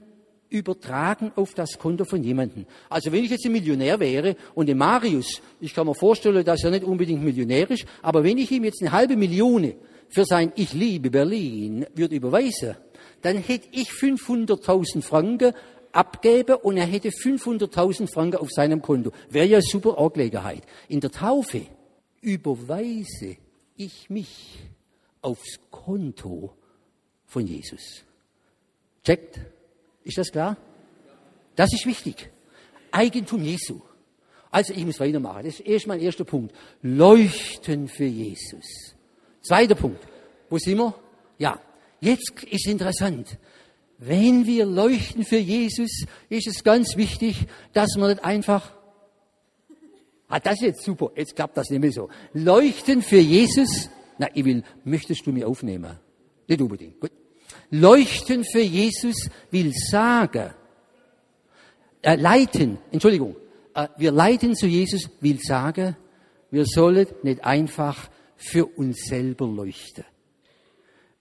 übertragen 0.51 1.33
auf 1.37 1.55
das 1.55 1.79
Konto 1.79 2.05
von 2.05 2.23
jemandem. 2.23 2.67
Also 2.89 3.13
wenn 3.13 3.25
ich 3.25 3.31
jetzt 3.31 3.45
ein 3.45 3.53
Millionär 3.53 4.01
wäre 4.01 4.37
und 4.55 4.67
der 4.67 4.77
Marius, 4.77 5.43
ich 5.61 5.75
kann 5.75 5.87
mir 5.87 5.95
vorstellen, 5.95 6.45
dass 6.45 6.65
er 6.65 6.71
nicht 6.71 6.85
unbedingt 6.85 7.23
Millionär 7.23 7.71
ist, 7.71 7.85
aber 8.03 8.25
wenn 8.25 8.39
ich 8.39 8.51
ihm 8.51 8.65
jetzt 8.65 8.81
eine 8.81 8.93
halbe 8.93 9.17
Million 9.17 9.75
für 10.09 10.25
sein 10.25 10.53
Ich 10.57 10.73
liebe 10.73 11.11
Berlin 11.11 11.85
würde 11.95 12.15
überweisen, 12.15 12.77
dann 13.23 13.37
hätte 13.37 13.69
ich 13.73 13.91
500.000 13.91 15.03
Franken 15.03 15.53
abgeben 15.93 16.57
und 16.63 16.77
er 16.77 16.87
hätte 16.87 17.11
500.000 17.11 18.11
Franken 18.11 18.37
auf 18.37 18.51
seinem 18.51 18.81
Konto. 18.81 19.13
Wäre 19.29 19.47
ja 19.47 19.61
super 19.61 19.99
Angelegenheit. 19.99 20.63
In 20.89 21.01
der 21.01 21.11
Taufe 21.11 21.63
überweise 22.21 23.37
ich 23.79 24.11
mich 24.11 24.59
aufs 25.23 25.59
Konto 25.71 26.55
von 27.27 27.47
Jesus. 27.47 28.05
Checkt? 29.05 29.41
Ist 30.05 30.19
das 30.19 30.31
klar? 30.31 30.57
Das 31.57 31.73
ist 31.73 31.87
wichtig. 31.87 32.31
Eigentum 32.93 33.43
Jesu. 33.43 33.81
Also 34.51 34.73
ich 34.73 34.85
muss 34.85 35.01
weitermachen. 35.01 35.45
Das 35.45 35.61
ist 35.61 35.67
erst 35.67 35.87
mein 35.87 36.01
erster 36.01 36.25
Punkt. 36.25 36.55
Leuchten 36.83 37.89
für 37.89 38.05
Jesus. 38.05 38.95
Zweiter 39.43 39.75
Punkt. 39.75 40.01
Wo 40.49 40.59
sind 40.59 40.79
wir? 40.79 40.95
Ja, 41.39 41.61
jetzt 42.01 42.45
ist 42.45 42.67
interessant. 42.67 43.39
Wenn 43.99 44.47
wir 44.47 44.65
leuchten 44.65 45.25
für 45.25 45.39
Jesus, 45.39 46.05
ist 46.29 46.47
es 46.47 46.63
ganz 46.63 46.97
wichtig, 46.97 47.47
dass 47.73 47.97
man 47.97 48.11
nicht 48.11 48.25
einfach, 48.25 48.73
ah, 50.29 50.41
das 50.41 50.55
ist 50.55 50.63
jetzt 50.63 50.85
super, 50.85 51.11
jetzt 51.17 51.35
klappt 51.35 51.57
das 51.57 51.71
nicht 51.71 51.81
mehr 51.81 51.93
so. 51.93 52.09
Leuchten 52.33 53.03
für 53.03 53.19
Jesus, 53.19 53.91
na, 54.19 54.29
ich 54.35 54.45
will, 54.45 54.63
möchtest 54.85 55.27
du 55.27 55.33
mir 55.33 55.49
aufnehmen? 55.49 55.99
Nicht 56.47 56.61
unbedingt, 56.61 57.01
gut. 57.01 57.13
Leuchten 57.71 58.45
für 58.45 58.61
Jesus 58.61 59.29
will 59.51 59.73
sagen, 59.73 60.55
äh, 62.03 62.17
leiten, 62.17 62.79
Entschuldigung, 62.91 63.37
äh, 63.75 63.89
wir 63.97 64.13
leiten 64.13 64.55
zu 64.55 64.67
Jesus 64.67 65.11
will 65.21 65.39
sagen, 65.41 65.97
wir 66.51 66.65
sollen 66.65 67.07
nicht 67.23 67.45
einfach 67.45 68.09
für 68.37 68.67
uns 68.67 69.05
selber 69.07 69.47
leuchten. 69.47 70.05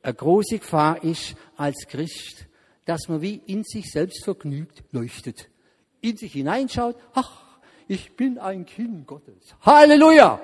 Eine 0.02 0.14
große 0.14 0.60
Gefahr 0.60 1.04
ist 1.04 1.36
als 1.58 1.88
Christ, 1.88 2.46
dass 2.86 3.10
man 3.10 3.22
wie 3.22 3.42
in 3.46 3.64
sich 3.64 3.92
selbst 3.92 4.24
vergnügt 4.24 4.84
leuchtet. 4.92 5.50
In 6.00 6.16
sich 6.16 6.32
hineinschaut, 6.32 6.96
ach, 7.14 7.47
ich 7.88 8.16
bin 8.16 8.38
ein 8.38 8.66
Kind 8.66 9.08
Gottes. 9.08 9.56
Halleluja! 9.62 10.42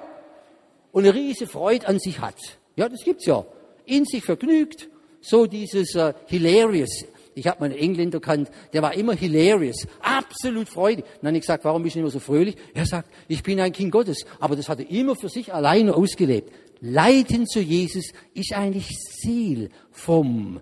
Und 0.92 1.04
eine 1.04 1.14
riesige 1.14 1.50
Freude 1.50 1.88
an 1.88 2.00
sich 2.00 2.20
hat. 2.20 2.36
Ja, 2.76 2.88
das 2.88 3.04
gibt's 3.04 3.26
ja. 3.26 3.46
In 3.86 4.06
sich 4.06 4.24
vergnügt, 4.24 4.90
so 5.22 5.46
dieses 5.46 5.96
uh, 5.96 6.14
hilarious. 6.28 7.06
Ich 7.36 7.48
habe 7.48 7.62
meinen 7.62 7.76
Engländer 7.76 8.20
kannt, 8.20 8.52
der 8.74 8.84
war 8.84 8.94
immer 8.94 9.14
hilarious, 9.14 9.88
absolut 10.02 10.70
freudig. 10.70 11.06
dann 11.22 11.30
habe 11.30 11.38
ich 11.38 11.42
gesagt, 11.42 11.66
warum 11.66 11.82
bist 11.82 11.96
du 11.96 12.00
immer 12.00 12.12
so 12.12 12.20
fröhlich? 12.20 12.56
Er 12.76 12.86
sagt, 12.86 13.10
ich 13.28 13.42
bin 13.42 13.60
ein 13.60 13.72
Kind 13.72 13.92
Gottes. 13.92 14.26
Aber 14.40 14.56
das 14.56 14.70
hat 14.70 14.80
er 14.80 14.90
immer 14.90 15.16
für 15.16 15.30
sich 15.30 15.52
alleine 15.54 15.96
ausgelebt. 15.96 16.52
Leiten 16.80 17.48
zu 17.48 17.60
Jesus 17.60 18.12
ist 18.34 18.54
eigentlich 18.54 18.90
Ziel 18.90 19.70
vom 19.90 20.60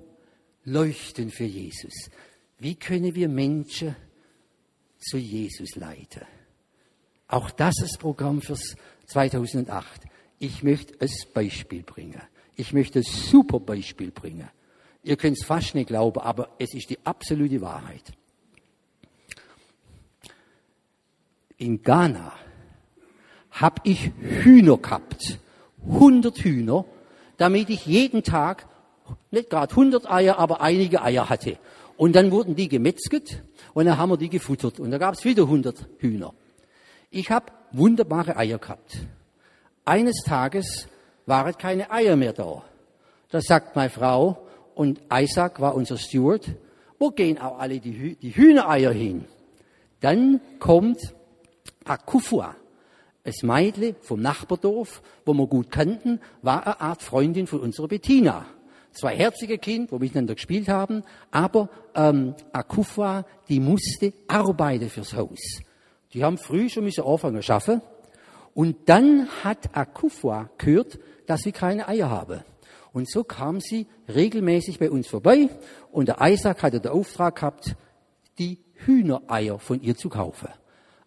Leuchten 0.64 1.30
für 1.30 1.46
Jesus. 1.46 2.10
Wie 2.60 2.76
können 2.76 3.16
wir 3.16 3.28
Menschen 3.28 3.96
zu 5.00 5.18
Jesus 5.18 5.76
leiten? 5.76 6.22
Auch 7.32 7.50
das 7.50 7.82
ist 7.82 7.98
Programm 7.98 8.42
fürs 8.42 8.76
2008. 9.08 10.02
Ich 10.38 10.64
möchte 10.64 10.96
es 11.00 11.26
Beispiel 11.26 11.82
bringen. 11.82 12.22
Ich 12.58 12.74
möchte 12.74 13.00
ein 13.00 13.04
super 13.04 13.62
Beispiel 13.62 14.12
bringen. 14.12 14.50
Ihr 15.02 15.16
könnt 15.16 15.38
es 15.38 15.46
fast 15.46 15.74
nicht 15.74 15.88
glauben, 15.88 16.20
aber 16.20 16.50
es 16.60 16.74
ist 16.74 16.90
die 16.90 17.00
absolute 17.06 17.62
Wahrheit. 17.62 18.04
In 21.58 21.82
Ghana 21.82 22.34
habe 23.52 23.82
ich 23.86 24.12
Hühner 24.20 24.78
gehabt. 24.78 25.40
100 25.88 26.38
Hühner, 26.40 26.84
damit 27.38 27.70
ich 27.70 27.86
jeden 27.86 28.24
Tag 28.24 28.68
nicht 29.32 29.50
gerade 29.50 29.72
100 29.72 30.12
Eier, 30.12 30.38
aber 30.38 30.60
einige 30.60 31.02
Eier 31.02 31.30
hatte. 31.30 31.58
Und 31.96 32.14
dann 32.14 32.32
wurden 32.32 32.56
die 32.56 32.68
gemetzget 32.68 33.42
und 33.74 33.86
dann 33.86 33.98
haben 33.98 34.10
wir 34.10 34.18
die 34.18 34.30
gefuttert. 34.30 34.82
Und 34.82 34.92
da 34.92 34.98
gab 34.98 35.14
es 35.14 35.24
wieder 35.24 35.44
100 35.44 35.88
Hühner. 36.00 36.34
Ich 37.14 37.30
habe 37.30 37.52
wunderbare 37.74 38.38
Eier 38.38 38.58
gehabt. 38.58 39.00
Eines 39.84 40.24
Tages 40.24 40.88
waren 41.26 41.58
keine 41.58 41.92
Eier 41.92 42.16
mehr 42.16 42.32
da. 42.32 42.64
Da 43.30 43.42
sagt 43.42 43.76
meine 43.76 43.90
Frau, 43.90 44.48
und 44.76 45.02
Isaac 45.12 45.60
war 45.60 45.76
unser 45.76 45.98
Steward, 45.98 46.56
wo 47.00 47.10
gehen 47.10 47.38
auch 47.38 47.60
alle 47.60 47.82
die, 47.82 48.16
die 48.16 48.34
Hühnereier 48.34 48.94
hin? 48.94 49.26
Dann 50.00 50.40
kommt 50.60 51.14
Akufua, 51.84 52.56
das 53.26 53.44
Meidle 53.44 53.96
vom 54.00 54.22
Nachbardorf, 54.22 55.02
wo 55.26 55.34
wir 55.34 55.48
gut 55.48 55.70
kannten, 55.70 56.22
war 56.42 56.66
eine 56.66 56.80
Art 56.80 57.02
Freundin 57.02 57.46
von 57.46 57.60
unserer 57.60 57.90
Bettina. 57.90 58.46
Zwei 58.94 59.18
herzige 59.18 59.58
Kind, 59.58 59.92
wo 59.92 59.98
wir 59.98 60.06
miteinander 60.06 60.36
gespielt 60.36 60.70
haben, 60.70 61.04
aber 61.30 61.70
ähm, 61.94 62.36
Akufua, 62.54 63.26
die 63.50 63.60
musste 63.60 64.14
arbeiten 64.30 64.90
fürs 64.90 65.14
Haus. 65.14 65.62
Die 66.14 66.24
haben 66.24 66.38
früh 66.38 66.70
schon 66.70 66.84
müssen 66.84 67.04
anfangen 67.04 67.42
schaffen. 67.42 67.82
Und 68.54 68.90
dann 68.90 69.28
hat 69.44 69.76
Akufua 69.76 70.50
gehört, 70.58 71.00
dass 71.26 71.46
wir 71.46 71.52
keine 71.54 71.88
Eier 71.88 72.10
haben. 72.10 72.44
Und 72.94 73.10
so 73.10 73.24
kam 73.24 73.62
sie 73.62 73.88
regelmäßig 74.14 74.80
bei 74.80 74.92
uns 74.92 75.08
vorbei 75.08 75.50
und 75.92 76.10
der 76.10 76.18
Isaac 76.20 76.62
hatte 76.62 76.82
den 76.82 76.92
Auftrag 76.92 77.38
gehabt, 77.38 77.76
die 78.38 78.60
Hühnereier 78.86 79.60
von 79.60 79.82
ihr 79.82 79.96
zu 79.96 80.10
kaufen. 80.10 80.50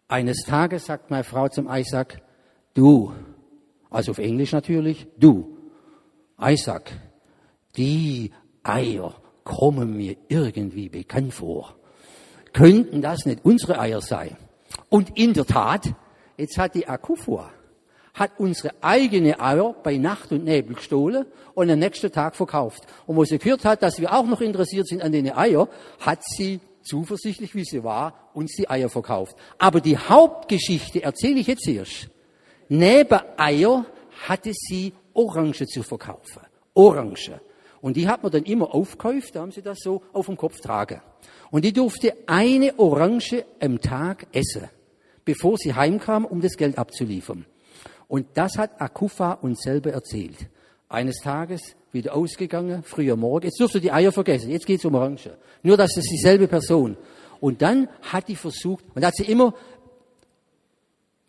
Eines 0.08 0.44
Tages 0.44 0.86
sagt 0.86 1.10
meine 1.10 1.24
Frau 1.24 1.48
zum 1.48 1.68
Isaac, 1.70 2.22
du, 2.72 3.12
also 3.90 4.12
auf 4.12 4.18
Englisch 4.18 4.52
natürlich, 4.52 5.06
du, 5.18 5.58
Isaac, 6.40 6.90
die 7.76 8.32
Eier 8.62 9.14
kommen 9.44 9.96
mir 9.96 10.16
irgendwie 10.28 10.88
bekannt 10.88 11.34
vor. 11.34 11.76
Könnten 12.54 13.02
das 13.02 13.26
nicht 13.26 13.44
unsere 13.44 13.78
Eier 13.78 14.00
sein? 14.00 14.36
Und 14.94 15.18
in 15.18 15.32
der 15.32 15.44
Tat, 15.44 15.92
jetzt 16.36 16.56
hat 16.56 16.76
die 16.76 16.86
Akufua 16.86 17.50
hat 18.14 18.30
unsere 18.38 18.72
eigene 18.80 19.40
Eier 19.40 19.74
bei 19.82 19.96
Nacht 19.96 20.30
und 20.30 20.44
Nebel 20.44 20.76
gestohlen 20.76 21.26
und 21.54 21.68
am 21.68 21.80
nächsten 21.80 22.12
Tag 22.12 22.36
verkauft. 22.36 22.84
Und 23.04 23.16
wo 23.16 23.24
sie 23.24 23.38
gehört 23.38 23.64
hat, 23.64 23.82
dass 23.82 24.00
wir 24.00 24.12
auch 24.12 24.24
noch 24.24 24.40
interessiert 24.40 24.86
sind 24.86 25.02
an 25.02 25.10
den 25.10 25.32
Eier, 25.32 25.68
hat 25.98 26.20
sie 26.22 26.60
zuversichtlich, 26.82 27.56
wie 27.56 27.64
sie 27.64 27.82
war, 27.82 28.30
uns 28.34 28.54
die 28.54 28.70
Eier 28.70 28.88
verkauft. 28.88 29.34
Aber 29.58 29.80
die 29.80 29.98
Hauptgeschichte 29.98 31.02
erzähle 31.02 31.40
ich 31.40 31.48
jetzt 31.48 31.66
erst. 31.66 32.08
Neben 32.68 33.18
Eier 33.36 33.84
hatte 34.28 34.52
sie 34.54 34.92
Orange 35.12 35.66
zu 35.66 35.82
verkaufen. 35.82 36.42
Orange. 36.72 37.40
Und 37.80 37.96
die 37.96 38.06
hat 38.06 38.22
man 38.22 38.30
dann 38.30 38.44
immer 38.44 38.72
aufgekauft, 38.72 39.34
da 39.34 39.40
haben 39.40 39.50
sie 39.50 39.60
das 39.60 39.80
so 39.80 40.02
auf 40.12 40.26
dem 40.26 40.36
Kopf 40.36 40.60
tragen. 40.60 41.00
Und 41.50 41.64
die 41.64 41.72
durfte 41.72 42.16
eine 42.26 42.78
Orange 42.78 43.44
am 43.60 43.80
Tag 43.80 44.26
essen, 44.32 44.70
bevor 45.24 45.56
sie 45.58 45.74
heimkam, 45.74 46.24
um 46.24 46.40
das 46.40 46.56
Geld 46.56 46.78
abzuliefern. 46.78 47.46
Und 48.08 48.26
das 48.34 48.58
hat 48.58 48.80
Akufa 48.80 49.32
uns 49.32 49.62
selber 49.62 49.92
erzählt. 49.92 50.36
Eines 50.88 51.16
Tages 51.16 51.76
wieder 51.92 52.14
ausgegangen, 52.14 52.82
früher 52.82 53.16
Morgen. 53.16 53.46
Jetzt 53.46 53.58
dürft 53.58 53.74
ihr 53.76 53.80
die 53.80 53.92
Eier 53.92 54.12
vergessen. 54.12 54.50
Jetzt 54.50 54.66
geht's 54.66 54.84
um 54.84 54.94
Orange. 54.94 55.36
Nur, 55.62 55.76
dass 55.76 55.96
es 55.96 56.04
dieselbe 56.04 56.46
Person. 56.46 56.96
Und 57.40 57.62
dann 57.62 57.88
hat 58.02 58.28
die 58.28 58.36
versucht, 58.36 58.84
und 58.94 59.04
hat 59.04 59.16
sie 59.16 59.24
immer 59.24 59.54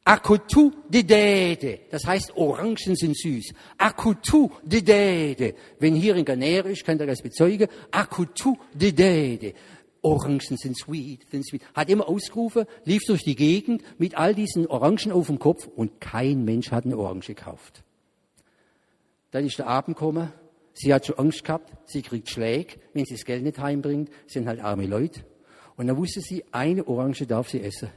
Akutu 0.08 0.72
de 0.88 1.02
Dede. 1.02 1.80
Das 1.90 2.06
heißt, 2.06 2.38
Orangen 2.38 2.96
sind 2.96 3.18
süß. 3.18 3.54
Akutu 3.78 4.50
de 4.64 4.82
Dede. 4.82 5.56
Wenn 5.80 5.96
hier 5.96 6.16
in 6.16 6.24
Ghanärisch, 6.24 6.84
könnt 6.84 7.02
ihr 7.02 7.08
das 7.08 7.24
bezeugen. 7.24 7.68
Akutu 7.90 8.56
de 8.72 8.92
Dede. 8.92 9.54
Orangen 10.06 10.40
sind 10.40 10.78
sweet, 10.78 11.26
sind 11.32 11.48
sweet. 11.48 11.64
Hat 11.74 11.90
immer 11.90 12.08
ausgerufen, 12.08 12.66
lief 12.84 13.02
durch 13.08 13.24
die 13.24 13.36
Gegend 13.36 13.82
mit 13.98 14.16
all 14.16 14.36
diesen 14.36 14.68
Orangen 14.68 15.12
auf 15.12 15.28
dem 15.28 15.40
Kopf 15.40 15.68
und 15.68 16.00
kein 16.00 16.46
Mensch 16.46 16.72
hat 16.72 16.86
eine 16.86 16.98
Orange 16.98 17.34
gekauft. 17.34 17.84
Dann 19.32 19.46
ist 19.46 19.58
der 19.58 19.68
Abend 19.68 19.98
gekommen. 19.98 20.32
Sie 20.74 20.94
hat 20.94 21.08
schon 21.08 21.18
Angst 21.18 21.44
gehabt. 21.44 21.72
Sie 21.86 22.04
kriegt 22.04 22.30
Schläge, 22.30 22.76
wenn 22.94 23.06
sie 23.06 23.16
das 23.16 23.26
Geld 23.26 23.44
nicht 23.44 23.58
heimbringt. 23.58 24.10
Sind 24.28 24.48
halt 24.48 24.60
arme 24.60 24.86
Leute. 24.86 25.26
Und 25.76 25.88
dann 25.88 25.98
wusste 25.98 26.22
sie, 26.22 26.46
eine 26.52 26.88
Orange 26.88 27.26
darf 27.26 27.50
sie 27.50 27.62
essen. 27.62 27.90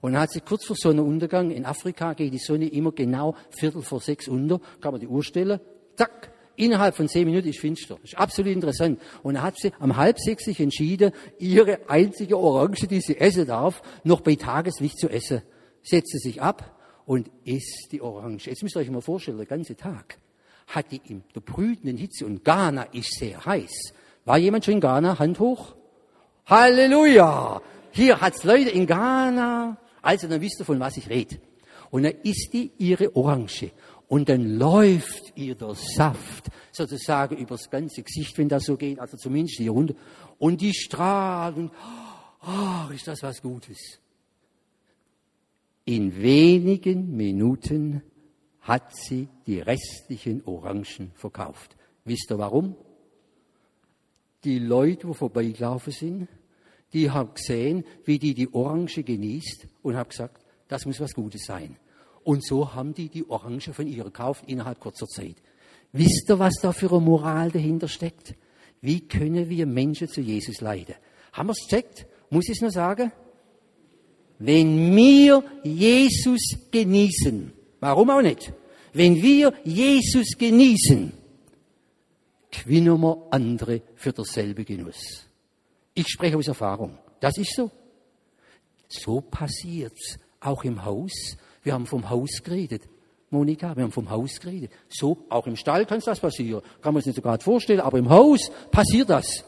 Und 0.00 0.12
dann 0.12 0.22
hat 0.22 0.30
sie 0.30 0.40
kurz 0.40 0.64
vor 0.64 0.76
Sonnenuntergang, 0.76 1.50
in 1.50 1.64
Afrika 1.64 2.12
geht 2.14 2.32
die 2.32 2.38
Sonne 2.38 2.68
immer 2.68 2.92
genau 2.92 3.36
Viertel 3.50 3.82
vor 3.82 4.00
sechs 4.00 4.28
unter, 4.28 4.60
kann 4.80 4.92
man 4.92 5.00
die 5.00 5.06
Uhr 5.06 5.22
stellen, 5.22 5.60
zack, 5.96 6.31
innerhalb 6.64 6.94
von 6.94 7.08
zehn 7.08 7.26
Minuten 7.26 7.48
ist 7.48 7.60
finster. 7.60 7.96
Das 8.02 8.12
ist 8.12 8.18
absolut 8.18 8.52
interessant. 8.52 9.00
Und 9.22 9.34
dann 9.34 9.42
hat 9.42 9.58
sie 9.58 9.72
am 9.78 9.96
halb 9.96 10.18
sechs 10.18 10.44
sich 10.44 10.60
entschieden, 10.60 11.12
ihre 11.38 11.88
einzige 11.88 12.38
Orange, 12.38 12.86
die 12.86 13.00
sie 13.00 13.18
essen 13.18 13.46
darf, 13.46 13.82
noch 14.04 14.20
bei 14.20 14.34
Tageslicht 14.34 14.98
zu 14.98 15.08
essen. 15.08 15.42
Setzt 15.82 16.12
sie 16.12 16.18
sich 16.18 16.40
ab 16.40 16.78
und 17.06 17.30
isst 17.44 17.88
die 17.90 18.00
Orange. 18.00 18.48
Jetzt 18.48 18.62
müsst 18.62 18.76
ihr 18.76 18.80
euch 18.80 18.90
mal 18.90 19.00
vorstellen, 19.00 19.38
der 19.38 19.46
ganze 19.46 19.76
Tag 19.76 20.18
hat 20.68 20.90
die 20.90 21.00
in 21.08 21.22
der 21.34 21.40
brütenden 21.40 21.96
Hitze 21.96 22.24
und 22.24 22.44
Ghana 22.44 22.84
ist 22.92 23.18
sehr 23.18 23.44
heiß. 23.44 23.92
War 24.24 24.38
jemand 24.38 24.64
schon 24.64 24.74
in 24.74 24.80
Ghana? 24.80 25.18
Hand 25.18 25.40
hoch. 25.40 25.74
Halleluja! 26.46 27.60
Hier 27.90 28.20
hat's 28.20 28.44
Leute 28.44 28.70
in 28.70 28.86
Ghana, 28.86 29.76
also 30.00 30.26
dann 30.26 30.40
wisst 30.40 30.60
ihr, 30.60 30.64
von 30.64 30.80
was 30.80 30.96
ich 30.96 31.10
rede. 31.10 31.36
Und 31.90 32.04
dann 32.04 32.14
isst 32.22 32.54
die 32.54 32.72
ihre 32.78 33.14
Orange. 33.14 33.70
Und 34.12 34.28
dann 34.28 34.58
läuft 34.58 35.32
ihr 35.36 35.54
der 35.54 35.74
Saft 35.74 36.50
sozusagen 36.70 37.38
übers 37.38 37.70
ganze 37.70 38.02
Gesicht, 38.02 38.36
wenn 38.36 38.50
das 38.50 38.64
so 38.64 38.76
geht, 38.76 38.98
also 38.98 39.16
zumindest 39.16 39.56
hier 39.56 39.70
runter. 39.70 39.94
Und 40.38 40.60
die 40.60 40.74
strahlt 40.74 41.56
und, 41.56 41.72
ach, 42.42 42.90
ist 42.90 43.08
das 43.08 43.22
was 43.22 43.40
Gutes. 43.40 43.78
In 45.86 46.14
wenigen 46.20 47.16
Minuten 47.16 48.02
hat 48.60 48.94
sie 48.94 49.30
die 49.46 49.60
restlichen 49.60 50.44
Orangen 50.44 51.12
verkauft. 51.14 51.74
Wisst 52.04 52.30
ihr 52.30 52.38
warum? 52.38 52.76
Die 54.44 54.58
Leute, 54.58 55.06
die 55.06 55.14
vorbeigelaufen 55.14 55.90
sind, 55.90 56.28
die 56.92 57.10
haben 57.10 57.32
gesehen, 57.32 57.82
wie 58.04 58.18
die 58.18 58.34
die 58.34 58.52
Orange 58.52 59.04
genießt 59.04 59.68
und 59.80 59.96
haben 59.96 60.10
gesagt, 60.10 60.44
das 60.68 60.84
muss 60.84 61.00
was 61.00 61.14
Gutes 61.14 61.46
sein. 61.46 61.78
Und 62.24 62.44
so 62.44 62.74
haben 62.74 62.94
die 62.94 63.08
die 63.08 63.28
Orange 63.28 63.72
von 63.72 63.86
ihr 63.86 64.04
gekauft 64.04 64.44
innerhalb 64.46 64.80
kurzer 64.80 65.06
Zeit. 65.06 65.36
Wisst 65.92 66.30
ihr, 66.30 66.38
was 66.38 66.54
da 66.62 66.72
für 66.72 66.90
eine 66.90 67.00
Moral 67.00 67.50
dahinter 67.50 67.88
steckt? 67.88 68.34
Wie 68.80 69.00
können 69.00 69.48
wir 69.48 69.66
Menschen 69.66 70.08
zu 70.08 70.20
Jesus 70.20 70.60
leiden? 70.60 70.94
Haben 71.32 71.48
wir 71.48 71.52
es 71.52 71.66
gecheckt? 71.68 72.06
Muss 72.30 72.46
ich 72.48 72.56
es 72.56 72.60
nur 72.60 72.70
sagen? 72.70 73.12
Wenn 74.38 74.94
wir 74.96 75.44
Jesus 75.62 76.40
genießen, 76.70 77.52
warum 77.80 78.10
auch 78.10 78.22
nicht? 78.22 78.52
Wenn 78.92 79.22
wir 79.22 79.52
Jesus 79.64 80.36
genießen, 80.36 81.12
gewinnen 82.50 83.00
wir 83.00 83.26
andere 83.30 83.82
für 83.94 84.12
derselbe 84.12 84.64
Genuss. 84.64 85.26
Ich 85.94 86.08
spreche 86.08 86.36
aus 86.36 86.48
Erfahrung. 86.48 86.98
Das 87.20 87.38
ist 87.38 87.54
so. 87.54 87.70
So 88.88 89.20
passiert's 89.20 90.18
auch 90.40 90.64
im 90.64 90.84
Haus. 90.84 91.36
Wir 91.62 91.74
haben 91.74 91.86
vom 91.86 92.10
Haus 92.10 92.42
geredet. 92.42 92.82
Monika, 93.30 93.74
wir 93.76 93.84
haben 93.84 93.92
vom 93.92 94.10
Haus 94.10 94.40
geredet. 94.40 94.72
So, 94.88 95.24
auch 95.30 95.46
im 95.46 95.56
Stall 95.56 95.86
kann 95.86 96.00
das 96.04 96.20
passieren. 96.20 96.62
Kann 96.82 96.92
man 96.92 97.02
sich 97.02 97.08
nicht 97.08 97.16
so 97.16 97.22
gerade 97.22 97.42
vorstellen, 97.42 97.80
aber 97.80 97.98
im 97.98 98.10
Haus 98.10 98.50
passiert 98.70 99.08
das. 99.08 99.44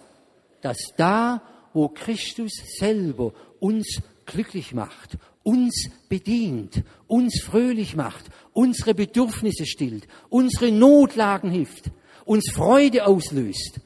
Dass 0.62 0.78
da, 0.96 1.42
wo 1.74 1.88
Christus 1.88 2.52
selber 2.78 3.32
uns 3.60 4.00
glücklich 4.24 4.72
macht, 4.72 5.18
uns 5.42 5.90
bedient, 6.08 6.82
uns 7.06 7.42
fröhlich 7.42 7.94
macht, 7.94 8.24
unsere 8.52 8.94
Bedürfnisse 8.94 9.66
stillt, 9.66 10.08
unsere 10.30 10.72
Notlagen 10.72 11.50
hilft, 11.50 11.90
uns 12.24 12.50
Freude 12.50 13.06
auslöst, 13.06 13.80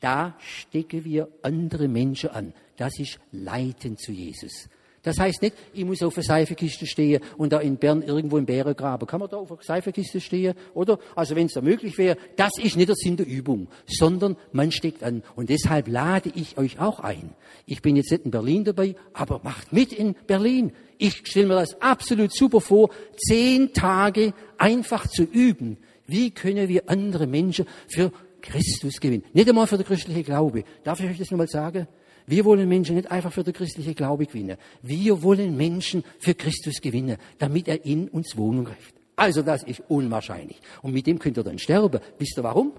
da 0.00 0.36
stecken 0.40 1.04
wir 1.04 1.28
andere 1.42 1.88
Menschen 1.88 2.30
an. 2.30 2.52
Das 2.76 2.98
ist 2.98 3.20
Leiten 3.30 3.96
zu 3.96 4.10
Jesus. 4.12 4.68
Das 5.04 5.18
heißt 5.18 5.42
nicht, 5.42 5.54
ich 5.72 5.84
muss 5.84 6.02
auf 6.02 6.16
einer 6.16 6.24
Seifekiste 6.24 6.86
stehen 6.86 7.22
und 7.36 7.52
da 7.52 7.60
in 7.60 7.76
Bern 7.76 8.02
irgendwo 8.02 8.38
im 8.38 8.46
Bärengraben. 8.46 9.06
Kann 9.06 9.20
man 9.20 9.28
da 9.28 9.36
auf 9.36 9.52
einer 9.52 9.62
Seifekiste 9.62 10.20
stehen? 10.20 10.54
Oder? 10.72 10.98
Also 11.14 11.36
wenn 11.36 11.46
es 11.46 11.52
da 11.52 11.60
möglich 11.60 11.96
wäre, 11.98 12.16
das 12.36 12.52
ist 12.58 12.76
nicht 12.76 12.88
der 12.88 12.96
Sinn 12.96 13.16
der 13.16 13.26
Übung, 13.26 13.68
sondern 13.86 14.36
man 14.52 14.72
steckt 14.72 15.04
an. 15.04 15.22
Und 15.36 15.50
deshalb 15.50 15.88
lade 15.88 16.32
ich 16.34 16.58
euch 16.58 16.80
auch 16.80 17.00
ein. 17.00 17.30
Ich 17.66 17.82
bin 17.82 17.96
jetzt 17.96 18.10
nicht 18.10 18.24
in 18.24 18.30
Berlin 18.30 18.64
dabei, 18.64 18.96
aber 19.12 19.40
macht 19.44 19.72
mit 19.72 19.92
in 19.92 20.14
Berlin. 20.26 20.72
Ich 20.98 21.22
stelle 21.24 21.46
mir 21.46 21.54
das 21.54 21.80
absolut 21.80 22.34
super 22.34 22.60
vor, 22.60 22.90
zehn 23.16 23.72
Tage 23.72 24.32
einfach 24.58 25.06
zu 25.06 25.22
üben. 25.22 25.76
Wie 26.06 26.30
können 26.30 26.68
wir 26.68 26.88
andere 26.88 27.26
Menschen 27.26 27.66
für 27.88 28.10
Christus 28.44 29.00
gewinnen. 29.00 29.24
Nicht 29.32 29.48
einmal 29.48 29.66
für 29.66 29.78
den 29.78 29.86
christlichen 29.86 30.22
Glaube. 30.22 30.64
Darf 30.84 31.00
ich 31.00 31.08
euch 31.08 31.18
das 31.18 31.30
nochmal 31.30 31.48
sagen? 31.48 31.88
Wir 32.26 32.44
wollen 32.44 32.68
Menschen 32.68 32.96
nicht 32.96 33.10
einfach 33.10 33.32
für 33.32 33.44
den 33.44 33.52
christlichen 33.52 33.94
Glaube 33.94 34.26
gewinnen. 34.26 34.56
Wir 34.82 35.22
wollen 35.22 35.56
Menschen 35.56 36.04
für 36.18 36.34
Christus 36.34 36.80
gewinnen, 36.80 37.18
damit 37.38 37.68
er 37.68 37.84
in 37.84 38.08
uns 38.08 38.36
Wohnung 38.36 38.64
greift. 38.64 38.94
Also 39.16 39.42
das 39.42 39.62
ist 39.62 39.82
unwahrscheinlich. 39.88 40.60
Und 40.82 40.92
mit 40.92 41.06
dem 41.06 41.18
könnt 41.18 41.36
ihr 41.36 41.44
dann 41.44 41.58
sterben. 41.58 42.00
Wisst 42.18 42.38
ihr 42.38 42.42
warum? 42.42 42.72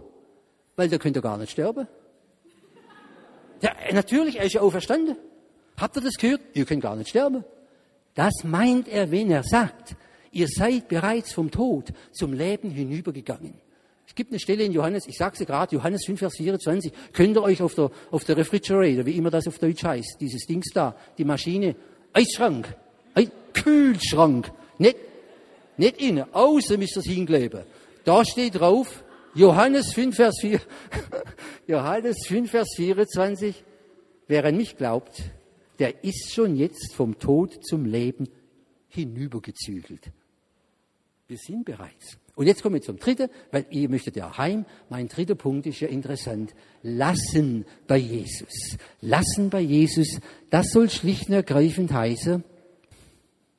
Weil 0.75 0.89
da 0.89 0.97
könnt 0.97 1.15
ihr 1.15 1.21
gar 1.21 1.37
nicht 1.37 1.51
sterben. 1.51 1.87
Ja, 3.61 3.71
natürlich, 3.93 4.37
er 4.37 4.45
ist 4.45 4.53
ja 4.53 4.61
auferstanden. 4.61 5.15
Habt 5.77 5.95
ihr 5.97 6.01
das 6.01 6.15
gehört? 6.15 6.41
Ihr 6.53 6.65
könnt 6.65 6.81
gar 6.81 6.95
nicht 6.95 7.09
sterben. 7.09 7.43
Das 8.13 8.43
meint 8.43 8.87
er, 8.87 9.11
wenn 9.11 9.29
er 9.31 9.43
sagt, 9.43 9.95
ihr 10.31 10.47
seid 10.47 10.87
bereits 10.87 11.33
vom 11.33 11.51
Tod 11.51 11.93
zum 12.11 12.33
Leben 12.33 12.69
hinübergegangen. 12.69 13.53
Gibt 14.15 14.31
eine 14.31 14.39
Stelle 14.39 14.63
in 14.63 14.71
Johannes, 14.71 15.07
ich 15.07 15.17
sage 15.17 15.35
sie 15.35 15.45
gerade, 15.45 15.75
Johannes 15.75 16.05
5, 16.05 16.19
Vers 16.19 16.35
24, 16.37 16.91
könnt 17.11 17.35
ihr 17.35 17.43
euch 17.43 17.61
auf 17.61 17.75
der, 17.75 17.91
auf 18.11 18.23
der 18.23 18.37
Refrigerator, 18.37 19.05
wie 19.05 19.17
immer 19.17 19.29
das 19.29 19.45
auf 19.45 19.59
Deutsch 19.59 19.83
heißt, 19.83 20.17
dieses 20.21 20.45
Dings 20.45 20.67
da, 20.73 20.95
die 21.17 21.25
Maschine, 21.25 21.75
Eisschrank, 22.13 22.73
ein 23.13 23.29
Kühlschrank, 23.53 24.51
nicht, 24.77 24.95
nicht 25.75 26.01
innen, 26.01 26.33
außen 26.33 26.79
müsst 26.79 26.95
ihr 26.95 27.01
es 27.01 27.05
hinkleben. 27.05 27.63
Da 28.05 28.23
steht 28.23 28.55
drauf, 28.55 29.03
Johannes 29.33 29.93
5, 29.93 30.15
Vers 30.15 30.37
4, 30.39 30.61
Johannes 31.67 32.25
5, 32.25 32.49
Vers 32.49 32.69
24, 32.77 33.65
wer 34.27 34.45
an 34.45 34.55
mich 34.55 34.77
glaubt, 34.77 35.23
der 35.79 36.05
ist 36.05 36.31
schon 36.31 36.55
jetzt 36.55 36.95
vom 36.95 37.19
Tod 37.19 37.65
zum 37.65 37.83
Leben 37.83 38.29
hinübergezügelt. 38.87 40.09
Wir 41.27 41.37
sind 41.37 41.65
bereits. 41.65 42.17
Und 42.35 42.47
jetzt 42.47 42.61
kommen 42.61 42.75
wir 42.75 42.81
zum 42.81 42.97
dritten, 42.97 43.29
weil 43.51 43.65
ihr 43.69 43.89
möchtet 43.89 44.17
ja 44.17 44.37
heim. 44.37 44.65
Mein 44.89 45.07
dritter 45.07 45.35
Punkt 45.35 45.65
ist 45.67 45.79
ja 45.79 45.87
interessant. 45.87 46.53
Lassen 46.83 47.65
bei 47.87 47.97
Jesus. 47.97 48.77
Lassen 48.99 49.49
bei 49.49 49.61
Jesus. 49.61 50.19
Das 50.49 50.71
soll 50.71 50.89
schlicht 50.89 51.29
und 51.29 51.35
ergreifend 51.35 51.93
heißen. 51.93 52.43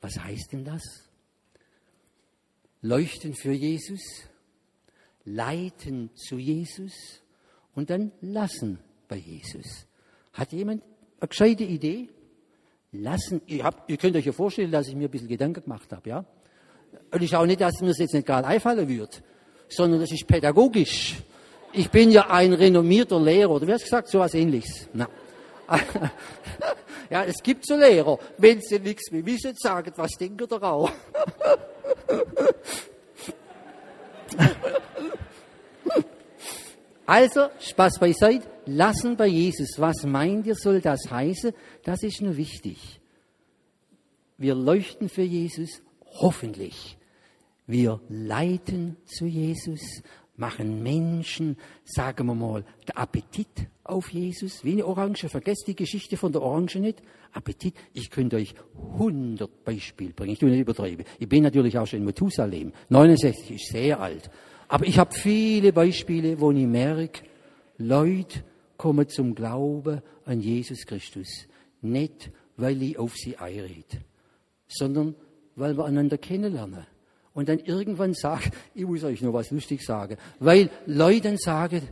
Was 0.02 0.18
heißt 0.18 0.52
denn 0.52 0.64
das? 0.64 0.82
Leuchten 2.82 3.34
für 3.34 3.52
Jesus, 3.52 4.00
leiten 5.24 6.10
zu 6.14 6.36
Jesus 6.38 7.22
und 7.74 7.90
dann 7.90 8.12
lassen 8.20 8.78
bei 9.08 9.16
Jesus. 9.16 9.86
Hat 10.32 10.52
jemand 10.52 10.82
eine 11.18 11.28
gescheite 11.28 11.64
Idee? 11.64 12.10
Lassen, 12.92 13.40
ihr, 13.46 13.64
habt, 13.64 13.90
ihr 13.90 13.96
könnt 13.96 14.16
euch 14.16 14.26
ja 14.26 14.32
vorstellen, 14.32 14.70
dass 14.70 14.86
ich 14.86 14.94
mir 14.94 15.08
ein 15.08 15.10
bisschen 15.10 15.28
Gedanken 15.28 15.62
gemacht 15.62 15.92
habe, 15.92 16.08
ja? 16.08 16.24
Und 17.12 17.22
ich 17.22 17.34
auch 17.36 17.46
nicht, 17.46 17.60
dass 17.60 17.80
mir 17.80 17.88
das 17.88 17.98
jetzt 17.98 18.14
nicht 18.14 18.26
gerade 18.26 18.46
einfallen 18.46 18.88
wird, 18.88 19.22
sondern 19.68 20.00
das 20.00 20.12
ist 20.12 20.26
pädagogisch. 20.26 21.16
Ich 21.72 21.90
bin 21.90 22.10
ja 22.10 22.30
ein 22.30 22.52
renommierter 22.52 23.20
Lehrer, 23.20 23.50
oder 23.50 23.66
wie 23.66 23.72
hast 23.72 23.82
du 23.82 23.86
gesagt, 23.86 24.08
so 24.08 24.18
was 24.18 24.34
ähnliches. 24.34 24.88
Na. 24.92 25.08
ja, 27.10 27.24
es 27.24 27.42
gibt 27.42 27.66
so 27.66 27.76
Lehrer, 27.76 28.18
wenn 28.38 28.60
sie 28.60 28.78
nichts 28.78 29.10
mehr 29.10 29.26
wissen, 29.26 29.54
sagen, 29.56 29.92
was 29.96 30.12
denkt 30.12 30.40
ihr 30.40 30.62
auch? 30.62 30.90
Also, 37.06 37.46
Spaß 37.60 38.00
beiseite, 38.00 38.48
lassen 38.66 39.16
bei 39.16 39.28
Jesus. 39.28 39.78
Was 39.78 40.02
meint 40.02 40.44
ihr, 40.46 40.56
soll 40.56 40.80
das 40.80 41.08
heißen? 41.08 41.52
Das 41.84 42.02
ist 42.02 42.20
nur 42.20 42.36
wichtig. 42.36 43.00
Wir 44.36 44.56
leuchten 44.56 45.08
für 45.08 45.22
Jesus, 45.22 45.82
hoffentlich. 46.20 46.98
Wir 47.66 48.00
leiten 48.08 48.96
zu 49.06 49.26
Jesus, 49.26 50.02
machen 50.36 50.82
Menschen, 50.82 51.56
sagen 51.84 52.26
wir 52.26 52.34
mal, 52.34 52.64
der 52.86 52.98
Appetit 52.98 53.68
auf 53.84 54.10
Jesus, 54.10 54.64
wie 54.64 54.72
eine 54.72 54.86
Orange. 54.86 55.28
Vergesst 55.28 55.64
die 55.66 55.76
Geschichte 55.76 56.16
von 56.16 56.32
der 56.32 56.42
Orange 56.42 56.78
nicht. 56.78 57.02
Appetit. 57.32 57.74
Ich 57.92 58.10
könnte 58.10 58.36
euch 58.36 58.54
100 58.94 59.64
Beispiele 59.64 60.12
bringen. 60.12 60.32
Ich 60.32 60.38
tue 60.38 60.50
nicht 60.50 60.60
übertreiben. 60.60 61.04
Ich 61.18 61.28
bin 61.28 61.42
natürlich 61.42 61.76
auch 61.78 61.86
schon 61.86 62.00
in 62.00 62.04
Methusalem. 62.06 62.72
69 62.88 63.50
ist 63.50 63.72
sehr 63.72 64.00
alt. 64.00 64.30
Aber 64.68 64.86
ich 64.86 64.98
habe 64.98 65.14
viele 65.14 65.72
Beispiele, 65.72 66.40
wo 66.40 66.50
ich 66.50 66.66
merke, 66.66 67.22
Leute 67.78 68.42
kommen 68.76 69.08
zum 69.08 69.34
Glauben 69.34 70.02
an 70.24 70.40
Jesus 70.40 70.86
Christus. 70.86 71.46
Nicht, 71.82 72.30
weil 72.56 72.82
ich 72.82 72.98
auf 72.98 73.14
sie 73.14 73.36
einrede, 73.36 74.02
sondern 74.66 75.14
weil 75.56 75.76
wir 75.76 75.84
einander 75.84 76.18
kennenlernen. 76.18 76.86
Und 77.34 77.48
dann 77.48 77.58
irgendwann 77.58 78.14
sagt, 78.14 78.52
ich 78.74 78.86
muss 78.86 79.04
euch 79.04 79.20
noch 79.20 79.32
was 79.32 79.50
lustig 79.50 79.82
sagen, 79.84 80.16
weil 80.38 80.70
Leute 80.86 81.22
dann 81.22 81.36
sagen, 81.36 81.82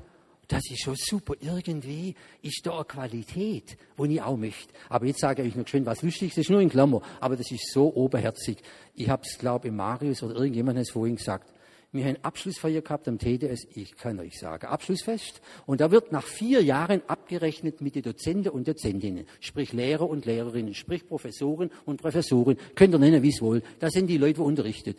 das 0.49 0.63
ist 0.71 0.83
schon 0.83 0.97
super, 0.97 1.35
irgendwie 1.41 2.15
ist 2.43 2.63
da 2.65 2.77
eine 2.77 2.85
Qualität, 2.85 3.77
wo 3.97 4.05
ich 4.05 4.21
auch 4.21 4.37
möchte. 4.37 4.73
Aber 4.89 5.07
jetzt 5.07 5.21
sage 5.21 5.43
ich 5.43 5.53
euch 5.53 5.57
noch 5.57 5.67
schön 5.67 5.87
was 5.87 6.03
Lustiges, 6.03 6.35
das 6.35 6.45
ist 6.45 6.51
nur 6.51 6.61
in 6.61 6.69
Klammer, 6.69 7.03
aber 7.21 7.37
das 7.37 7.51
ist 7.51 7.73
so 7.73 7.95
oberherzig. 7.95 8.59
Ich 8.95 9.09
habe 9.09 9.23
es, 9.25 9.39
glaube 9.39 9.69
ich, 9.69 9.75
Marius 9.75 10.23
oder 10.23 10.37
irgendjemand 10.37 10.79
hat 10.79 10.87
es 10.87 10.91
vorhin 10.91 11.17
gesagt. 11.17 11.54
Wir 11.95 12.07
haben 12.07 12.17
Abschlussfeier 12.23 12.83
gehabt 12.83 13.07
am 13.07 13.19
TDS, 13.19 13.69
ich 13.73 13.97
kann 13.97 14.19
euch 14.19 14.37
sagen, 14.41 14.67
Abschlussfest. 14.67 15.41
Und 15.65 15.81
da 15.81 15.93
wird 15.93 16.11
nach 16.11 16.25
vier 16.25 16.61
Jahren 16.61 17.03
abgerechnet 17.07 17.81
mit 17.81 17.95
den 17.95 18.03
Dozenten 18.03 18.49
und 18.49 18.67
Dozentinnen, 18.67 19.27
sprich 19.39 19.73
Lehrer 19.73 20.09
und 20.09 20.27
Lehrerinnen, 20.27 20.75
sprich 20.75 21.07
Professoren 21.07 21.71
und 21.85 22.03
Professoren. 22.03 22.57
Könnt 22.75 22.97
ihr 22.97 22.99
nennen, 22.99 23.23
wie 23.23 23.29
es 23.29 23.41
wohl. 23.41 23.63
Das 23.79 23.93
sind 23.93 24.09
die 24.09 24.19
Leute, 24.19 24.35
die 24.35 24.41
unterrichtet. 24.41 24.99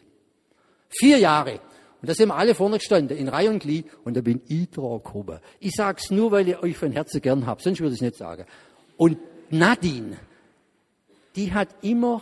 Vier 0.88 1.17
Jahre. 1.17 1.60
Und 2.01 2.10
da 2.10 2.13
sind 2.13 2.29
wir 2.29 2.36
alle 2.36 2.55
vorne 2.55 2.77
gestanden, 2.77 3.17
in 3.17 3.27
Reihe 3.27 3.49
und 3.49 3.60
Glied, 3.60 3.88
und 4.05 4.15
da 4.15 4.21
bin 4.21 4.41
ich 4.47 4.69
dran 4.69 5.03
gekommen. 5.03 5.39
Ich 5.60 5.73
sag's 5.75 6.12
nur, 6.12 6.31
weil 6.31 6.47
ich 6.47 6.58
euch 6.63 6.77
von 6.77 6.93
Herzen 6.93 7.19
gern 7.19 7.45
hab, 7.45 7.62
sonst 7.62 7.81
würde 7.81 7.95
ich 7.95 8.01
nicht 8.01 8.15
sagen. 8.15 8.45
Und 8.95 9.17
Nadine, 9.49 10.17
die 11.36 11.51
hat 11.51 11.75
immer, 11.81 12.21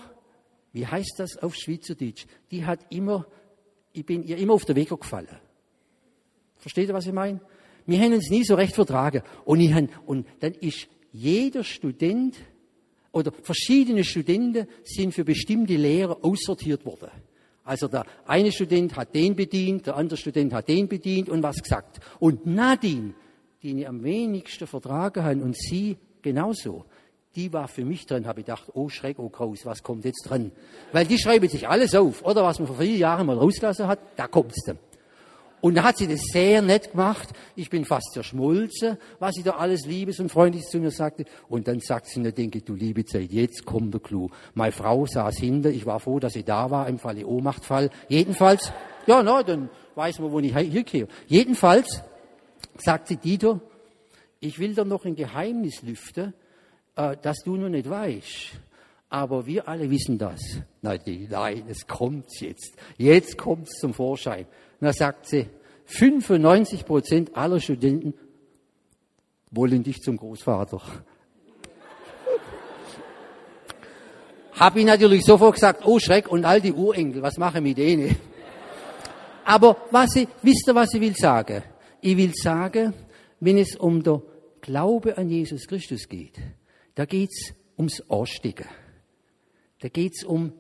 wie 0.72 0.88
heißt 0.88 1.14
das 1.20 1.38
auf 1.38 1.54
Schweizerdeutsch, 1.54 2.26
die 2.50 2.66
hat 2.66 2.80
immer, 2.90 3.28
ich 3.94 4.06
bin 4.06 4.24
ihr 4.24 4.38
immer 4.38 4.54
auf 4.54 4.66
den 4.66 4.76
Weg 4.76 4.90
gefallen. 4.90 5.40
Versteht 6.58 6.88
ihr, 6.88 6.94
was 6.94 7.06
ich 7.06 7.14
meine? 7.14 7.40
Wir 7.86 8.00
haben 8.00 8.14
uns 8.14 8.30
nie 8.30 8.44
so 8.44 8.56
recht 8.56 8.76
vertragen. 8.76 9.22
Und, 9.46 9.60
ich 9.60 9.74
hab, 9.74 9.86
und 10.06 10.26
dann 10.40 10.54
ist 10.54 10.88
jeder 11.12 11.64
Student 11.64 12.36
oder 13.12 13.32
verschiedene 13.32 14.04
Studenten 14.04 14.68
sind 14.84 15.14
für 15.14 15.24
bestimmte 15.24 15.76
Lehrer 15.76 16.18
aussortiert 16.24 16.86
worden. 16.86 17.12
Also 17.64 17.88
der 17.88 18.06
eine 18.26 18.52
Student 18.52 18.96
hat 18.96 19.14
den 19.14 19.36
bedient, 19.36 19.86
der 19.88 19.96
andere 19.96 20.18
Student 20.18 20.54
hat 20.54 20.68
den 20.68 20.88
bedient 20.88 21.30
und 21.30 21.44
was 21.44 21.62
gesagt. 21.62 22.00
Und 22.20 22.46
Nadine, 22.46 23.14
die 23.62 23.82
ich 23.82 23.88
am 23.88 24.04
wenigsten 24.04 24.68
vertragen 24.68 25.24
habe 25.24 25.42
und 25.42 25.56
sie 25.56 25.98
genauso, 26.22 26.86
die 27.36 27.52
war 27.52 27.68
für 27.68 27.84
mich 27.84 28.06
drin, 28.06 28.28
habe 28.28 28.42
ich 28.42 28.46
gedacht, 28.46 28.70
oh 28.74 28.90
Schreck, 28.90 29.18
oh 29.20 29.30
Kraus, 29.30 29.66
was 29.66 29.82
kommt 29.82 30.06
jetzt 30.06 30.30
dran? 30.30 30.52
Weil 30.92 31.06
die 31.06 31.18
schreiben 31.18 31.50
sich 31.50 31.68
alles 31.68 31.96
auf, 31.96 32.24
oder 32.24 32.44
was 32.44 32.60
man 32.60 32.68
vor 32.68 32.78
vier 32.78 32.96
Jahren 32.96 33.26
mal 33.26 33.38
rausgelassen 33.38 33.88
hat, 33.88 34.00
da 34.16 34.28
kommt's 34.28 34.64
dann. 34.66 34.78
Und 35.64 35.76
da 35.76 35.84
hat 35.84 35.98
sie 35.98 36.08
das 36.08 36.20
sehr 36.34 36.62
nett 36.62 36.92
gemacht. 36.92 37.30
Ich 37.56 37.70
bin 37.70 37.86
fast 37.86 38.12
zerschmolzen, 38.12 38.98
was 39.20 39.36
sie 39.36 39.44
da 39.44 39.52
alles 39.52 39.86
Liebes 39.86 40.20
und 40.20 40.30
Freundliches 40.30 40.70
zu 40.70 40.78
mir 40.78 40.92
sagte. 40.92 41.24
Und 41.48 41.70
dann 41.70 41.80
sagt 41.80 42.08
sie 42.08 42.20
mir, 42.20 42.34
denke, 42.34 42.60
du 42.62 42.76
liebe 42.76 43.06
Zeit, 43.06 43.32
jetzt 43.32 43.66
kommt 43.66 43.94
der 43.94 44.02
Clou. 44.02 44.30
Meine 44.56 44.74
Frau 44.74 45.06
saß 45.06 45.38
hinter, 45.38 45.70
ich 45.70 45.86
war 45.86 46.02
froh, 46.02 46.20
dass 46.20 46.34
sie 46.34 46.44
da 46.44 46.70
war, 46.70 46.90
im 46.90 47.00
Falle 47.00 47.26
Ohnmachtfall. 47.26 47.92
Jedenfalls, 48.10 48.74
ja, 49.08 49.24
na, 49.24 49.42
dann 49.42 49.70
weiß 49.96 50.20
man, 50.20 50.34
wo 50.34 50.40
ich 50.40 50.54
hier 50.54 50.84
gehe. 50.84 51.08
Jedenfalls 51.28 52.04
sagt 52.78 53.08
sie, 53.08 53.16
Dieter, 53.16 53.62
ich 54.42 54.60
will 54.60 54.76
dir 54.76 54.84
noch 54.84 55.06
ein 55.06 55.16
Geheimnis 55.16 55.82
lüften, 55.82 56.34
äh, 56.96 57.16
das 57.22 57.38
du 57.44 57.56
noch 57.56 57.70
nicht 57.70 57.90
weißt. 57.90 58.52
Aber 59.10 59.46
wir 59.46 59.68
alle 59.68 59.90
wissen 59.90 60.18
das. 60.18 60.42
Nein, 60.82 61.28
nein, 61.30 61.64
es 61.70 61.86
kommt 61.86 62.26
jetzt. 62.40 62.74
Jetzt 62.98 63.38
kommt 63.38 63.68
es 63.68 63.80
zum 63.80 63.94
Vorschein. 63.94 64.46
Und 64.80 64.86
da 64.88 64.94
sagt 64.94 65.28
sie, 65.28 65.46
95 65.86 66.86
Prozent 66.86 67.38
aller 67.38 67.60
Studenten 67.60 68.14
wollen 69.52 69.84
dich 69.84 70.02
zum 70.02 70.18
Großvater. 70.18 70.82
Habe 74.54 74.80
ich 74.80 74.86
natürlich 74.86 75.24
sofort 75.24 75.54
gesagt, 75.56 75.86
oh 75.86 76.00
Schreck, 76.00 76.28
und 76.32 76.46
all 76.46 76.60
die 76.60 76.74
Urenkel, 76.74 77.22
was 77.22 77.38
mache 77.38 77.60
ich 77.60 77.64
mit 77.64 77.78
denen? 77.78 78.16
Aber 79.46 79.78
was 79.92 80.16
ich, 80.16 80.28
wisst 80.42 80.68
ihr, 80.68 80.76
was 80.76 80.94
ich 80.94 81.02
will 81.02 81.16
sagen? 81.16 81.62
Ich 82.02 82.18
will 82.18 82.34
sagen, 82.34 82.94
wenn 83.40 83.58
es 83.58 83.76
um 83.76 84.02
den 84.02 84.22
Glaube 84.62 85.18
an 85.18 85.30
Jesus 85.30 85.68
Christus 85.68 86.08
geht, 86.08 86.40
da 86.96 87.06
geht's 87.06 87.54
ums 87.78 88.02
Anstecken. 88.10 88.68
Da 89.82 89.90
geht's 89.90 90.24
um 90.24 90.54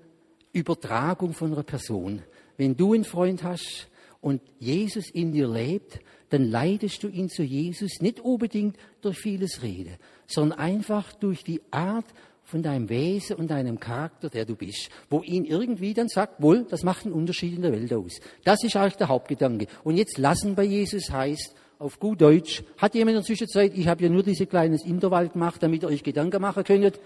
Übertragung 0.51 1.33
von 1.33 1.53
einer 1.53 1.63
Person. 1.63 2.21
Wenn 2.57 2.75
du 2.75 2.93
einen 2.93 3.05
Freund 3.05 3.43
hast, 3.43 3.89
und 4.23 4.41
Jesus 4.57 5.09
in 5.09 5.33
dir 5.33 5.49
lebt, 5.49 5.99
dann 6.29 6.49
leidest 6.49 7.03
du 7.03 7.09
ihn 7.09 7.29
zu 7.29 7.43
Jesus 7.43 7.99
nicht 7.99 8.21
unbedingt 8.21 8.77
durch 9.01 9.19
vieles 9.19 9.61
Rede, 9.61 9.97
sondern 10.27 10.57
einfach 10.59 11.11
durch 11.13 11.43
die 11.43 11.61
Art 11.71 12.05
von 12.45 12.63
deinem 12.63 12.87
Wesen 12.87 13.35
und 13.35 13.51
deinem 13.51 13.81
Charakter, 13.81 14.29
der 14.29 14.45
du 14.45 14.55
bist, 14.55 14.89
wo 15.09 15.21
ihn 15.23 15.43
irgendwie 15.43 15.93
dann 15.93 16.07
sagt, 16.07 16.41
wohl, 16.41 16.63
das 16.63 16.83
macht 16.83 17.05
einen 17.05 17.13
Unterschied 17.13 17.53
in 17.53 17.63
der 17.63 17.73
Welt 17.73 17.93
aus. 17.93 18.21
Das 18.45 18.63
ist 18.63 18.77
eigentlich 18.77 18.95
der 18.95 19.09
Hauptgedanke. 19.09 19.67
Und 19.83 19.97
jetzt 19.97 20.17
lassen 20.17 20.55
bei 20.55 20.63
Jesus 20.63 21.11
heißt, 21.11 21.53
auf 21.83 21.99
gut 21.99 22.21
Deutsch, 22.21 22.63
hat 22.77 22.95
jemand 22.95 23.17
in 23.17 23.21
der 23.21 23.25
Zwischenzeit, 23.25 23.73
ich 23.75 23.87
habe 23.87 24.03
ja 24.03 24.09
nur 24.09 24.23
diese 24.23 24.45
kleines 24.45 24.85
Intervall 24.85 25.27
gemacht, 25.27 25.61
damit 25.61 25.83
ihr 25.83 25.89
euch 25.89 26.01
Gedanken 26.01 26.41
machen 26.41 26.63
könntet. 26.63 26.99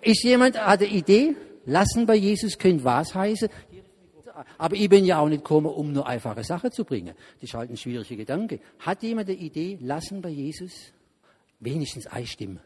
Ist 0.00 0.22
jemand, 0.22 0.56
hat 0.58 0.80
eine 0.80 0.90
Idee? 0.90 1.34
Lassen 1.66 2.06
bei 2.06 2.14
Jesus 2.14 2.56
könnte 2.56 2.84
was 2.84 3.14
heißen? 3.14 3.48
Aber 4.58 4.76
ich 4.76 4.88
bin 4.88 5.04
ja 5.04 5.18
auch 5.18 5.28
nicht 5.28 5.44
gekommen, 5.44 5.66
um 5.66 5.92
nur 5.92 6.06
einfache 6.06 6.44
Sachen 6.44 6.70
zu 6.72 6.84
bringen. 6.84 7.14
Das 7.40 7.50
ist 7.50 7.54
halt 7.54 7.70
ein 7.70 7.76
schwieriger 7.76 8.16
Gedanke. 8.16 8.60
Hat 8.78 9.02
jemand 9.02 9.28
eine 9.28 9.38
Idee, 9.38 9.78
lassen 9.80 10.22
bei 10.22 10.30
Jesus? 10.30 10.72
Wenigstens 11.60 12.06
einstimmen. 12.06 12.60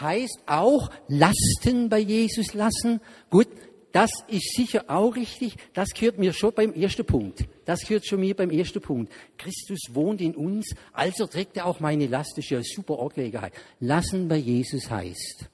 Heißt 0.00 0.40
auch, 0.46 0.90
Lasten 1.08 1.88
bei 1.88 1.98
Jesus 1.98 2.54
lassen. 2.54 3.00
Gut, 3.30 3.48
das 3.92 4.10
ist 4.28 4.54
sicher 4.54 4.84
auch 4.88 5.16
richtig. 5.16 5.56
Das 5.72 5.90
gehört 5.90 6.18
mir 6.18 6.32
schon 6.32 6.52
beim 6.52 6.72
ersten 6.74 7.04
Punkt. 7.04 7.46
Das 7.64 7.80
gehört 7.80 8.06
schon 8.06 8.20
mir 8.20 8.34
beim 8.34 8.50
ersten 8.50 8.80
Punkt. 8.80 9.12
Christus 9.38 9.78
wohnt 9.90 10.20
in 10.20 10.34
uns, 10.34 10.74
also 10.92 11.26
trägt 11.26 11.56
er 11.56 11.66
auch 11.66 11.80
meine 11.80 12.06
Last. 12.06 12.32
Das 12.36 12.44
ist 12.44 12.50
ja 12.50 12.58
eine 12.58 12.64
super 12.64 13.00
Angelegenheit. 13.00 13.52
Lassen 13.80 14.28
bei 14.28 14.36
Jesus 14.36 14.90
heißt, 14.90 15.48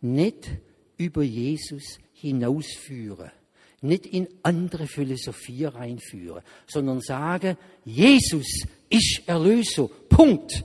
nicht 0.00 0.48
über 0.96 1.22
Jesus 1.22 1.98
hinausführen, 2.12 3.32
nicht 3.80 4.06
in 4.06 4.28
andere 4.42 4.86
Philosophie 4.86 5.64
reinführen, 5.64 6.42
sondern 6.66 7.00
sagen, 7.00 7.56
Jesus 7.84 8.46
ist 8.88 9.22
Erlöser. 9.26 9.88
Punkt. 10.08 10.64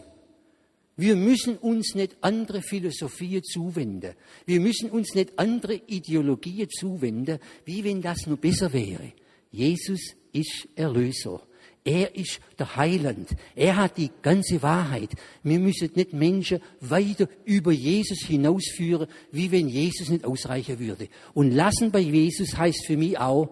Wir 0.97 1.15
müssen 1.15 1.58
uns 1.58 1.95
nicht 1.95 2.17
andere 2.21 2.62
Philosophien 2.62 3.43
zuwenden. 3.43 4.13
Wir 4.45 4.60
müssen 4.60 4.89
uns 4.89 5.15
nicht 5.15 5.39
andere 5.39 5.75
Ideologien 5.88 6.69
zuwenden, 6.69 7.39
wie 7.65 7.84
wenn 7.84 8.01
das 8.01 8.27
nur 8.27 8.38
besser 8.38 8.71
wäre. 8.73 9.13
Jesus 9.51 10.15
ist 10.34 10.68
Erlöser. 10.76 11.41
Er 11.84 12.15
ist 12.15 12.39
der 12.59 12.76
Heiland. 12.76 13.30
Er 13.55 13.78
hat 13.78 13.97
die 13.97 14.11
ganze 14.22 14.61
Wahrheit. 14.61 15.09
Wir 15.41 15.59
müssen 15.59 15.89
nicht 15.95 16.13
Menschen 16.13 16.59
weiter 16.80 17.28
über 17.43 17.72
Jesus 17.72 18.20
hinausführen, 18.20 19.07
wie 19.32 19.51
wenn 19.51 19.68
Jesus 19.68 20.09
nicht 20.09 20.26
ausreichen 20.26 20.78
würde. 20.78 21.07
Und 21.34 21.51
lassen 21.51 21.89
bei 21.89 21.99
Jesus 21.99 22.55
heißt 22.55 22.86
für 22.86 22.97
mich 22.97 23.18
auch, 23.18 23.49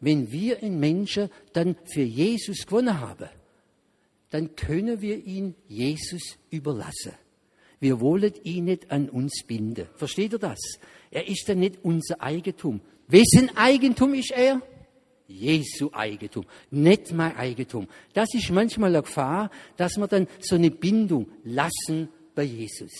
wenn 0.00 0.30
wir 0.30 0.62
einen 0.62 0.78
Menschen 0.78 1.30
dann 1.54 1.76
für 1.86 2.02
Jesus 2.02 2.66
gewonnen 2.66 3.00
haben, 3.00 3.30
dann 4.34 4.56
können 4.56 5.00
wir 5.00 5.24
ihn 5.24 5.54
Jesus 5.68 6.38
überlassen. 6.50 7.12
Wir 7.78 8.00
wollen 8.00 8.32
ihn 8.42 8.64
nicht 8.64 8.90
an 8.90 9.08
uns 9.08 9.44
binden. 9.46 9.86
Versteht 9.94 10.32
ihr 10.32 10.40
das? 10.40 10.58
Er 11.12 11.28
ist 11.28 11.48
dann 11.48 11.60
nicht 11.60 11.78
unser 11.84 12.20
Eigentum. 12.20 12.80
Wessen 13.06 13.56
Eigentum 13.56 14.12
ist 14.12 14.32
er? 14.32 14.60
Jesu 15.28 15.90
Eigentum, 15.92 16.46
nicht 16.72 17.12
mein 17.12 17.36
Eigentum. 17.36 17.86
Das 18.12 18.34
ist 18.34 18.50
manchmal 18.50 18.90
eine 18.90 19.02
Gefahr, 19.02 19.52
dass 19.76 19.98
wir 19.98 20.08
dann 20.08 20.26
so 20.40 20.56
eine 20.56 20.72
Bindung 20.72 21.28
lassen 21.44 22.08
bei 22.34 22.42
Jesus. 22.42 22.90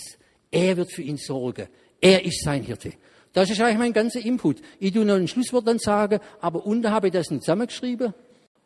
Er 0.52 0.76
wird 0.76 0.92
für 0.92 1.02
ihn 1.02 1.16
sorgen. 1.16 1.66
Er 2.00 2.24
ist 2.24 2.44
sein 2.44 2.62
Hirte. 2.62 2.92
Das 3.32 3.50
ist 3.50 3.60
eigentlich 3.60 3.78
mein 3.78 3.92
ganzer 3.92 4.24
Input. 4.24 4.62
Ich 4.78 4.92
tue 4.92 5.04
noch 5.04 5.16
ein 5.16 5.26
Schlusswort 5.26 5.66
dann 5.66 5.80
sagen, 5.80 6.20
aber 6.40 6.64
unten 6.64 6.92
habe 6.92 7.08
ich 7.08 7.12
das 7.12 7.32
nicht 7.32 7.42
zusammengeschrieben. 7.42 8.14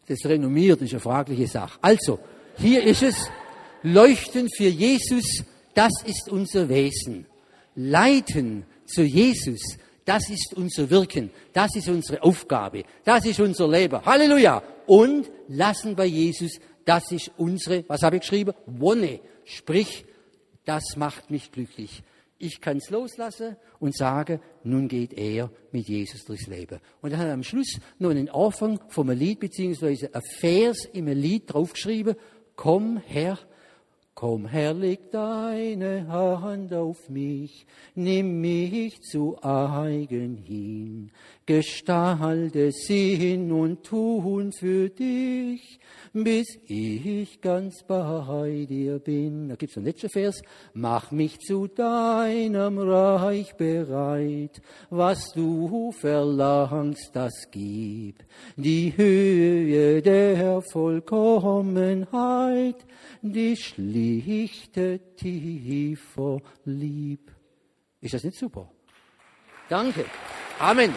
das 0.07 0.19
renommiert, 0.27 0.83
ist 0.83 0.93
eine 0.93 1.01
fragliche 1.01 1.47
Sache. 1.47 1.79
Also, 1.81 2.19
hier 2.59 2.84
ist 2.84 3.02
es, 3.02 3.30
leuchten 3.82 4.48
für 4.56 4.68
Jesus, 4.68 5.44
das 5.74 5.92
ist 6.04 6.28
unser 6.28 6.68
Wesen. 6.68 7.26
Leiten 7.74 8.64
zu 8.86 9.02
Jesus, 9.02 9.61
das 10.04 10.28
ist 10.28 10.54
unser 10.54 10.90
Wirken, 10.90 11.30
das 11.52 11.76
ist 11.76 11.88
unsere 11.88 12.22
Aufgabe, 12.22 12.84
das 13.04 13.24
ist 13.26 13.40
unser 13.40 13.68
Leben. 13.68 14.04
Halleluja! 14.04 14.62
Und 14.86 15.30
lassen 15.48 15.94
bei 15.94 16.06
Jesus, 16.06 16.59
das 16.84 17.12
ist 17.12 17.30
unsere, 17.36 17.84
was 17.88 18.02
habe 18.02 18.16
ich 18.16 18.22
geschrieben? 18.22 18.54
Wonne. 18.66 19.20
Sprich, 19.44 20.06
das 20.64 20.96
macht 20.96 21.30
mich 21.30 21.52
glücklich. 21.52 22.02
Ich 22.38 22.61
kann 22.61 22.76
es 22.76 22.90
loslassen 22.90 23.56
und 23.80 23.96
sagen, 23.96 24.40
nun 24.62 24.86
geht 24.86 25.12
er 25.12 25.50
mit 25.72 25.88
Jesus 25.88 26.24
durchs 26.24 26.46
Leben. 26.46 26.78
Und 27.02 27.11
er 27.11 27.18
hat 27.18 27.28
am 27.28 27.42
Schluss 27.42 27.78
noch 27.98 28.11
einen 28.11 28.28
Anfang 28.28 28.78
vom 28.88 29.11
Lied, 29.11 29.40
beziehungsweise 29.40 30.14
ein 30.14 30.22
Vers 30.22 30.84
im 30.92 31.09
Lied 31.09 31.52
draufgeschrieben, 31.52 32.14
komm 32.59 33.00
Herr, 33.06 33.38
Komm, 34.21 34.47
Herr, 34.47 34.75
leg 34.75 35.12
deine 35.12 36.09
Hand 36.09 36.75
auf 36.75 37.09
mich, 37.09 37.64
nimm 37.95 38.41
mich 38.41 39.01
zu 39.01 39.37
eigen 39.45 40.39
hin, 40.39 41.12
gestalte 41.47 42.73
Sinn 42.73 43.53
und 43.53 43.85
Tun 43.85 44.51
für 44.51 44.91
dich, 44.91 45.79
bis 46.12 46.49
ich 46.66 47.41
ganz 47.41 47.85
bei 47.87 48.66
dir 48.69 48.99
bin. 48.99 49.51
Da 49.51 49.55
gibt's 49.55 49.77
einen 49.77 49.87
letzten 49.87 50.09
Vers. 50.09 50.43
Mach 50.75 51.12
mich 51.12 51.39
zu 51.39 51.69
deinem 51.69 52.81
Reich 52.81 53.55
bereit, 53.55 54.61
was 54.91 55.31
du 55.33 55.93
verlangst, 55.93 57.11
das 57.12 57.35
gib. 57.53 58.16
Die 58.57 58.93
Höhe 58.97 60.03
der 60.03 60.61
Vollkommenheit, 60.73 62.85
die 63.23 63.55
schlichte 64.09 65.00
tiefer 65.16 66.40
Lieb. 66.64 67.30
Ist 68.00 68.14
das 68.14 68.24
nicht 68.24 68.38
super? 68.38 68.70
Danke. 69.68 70.06
Amen. 70.59 70.94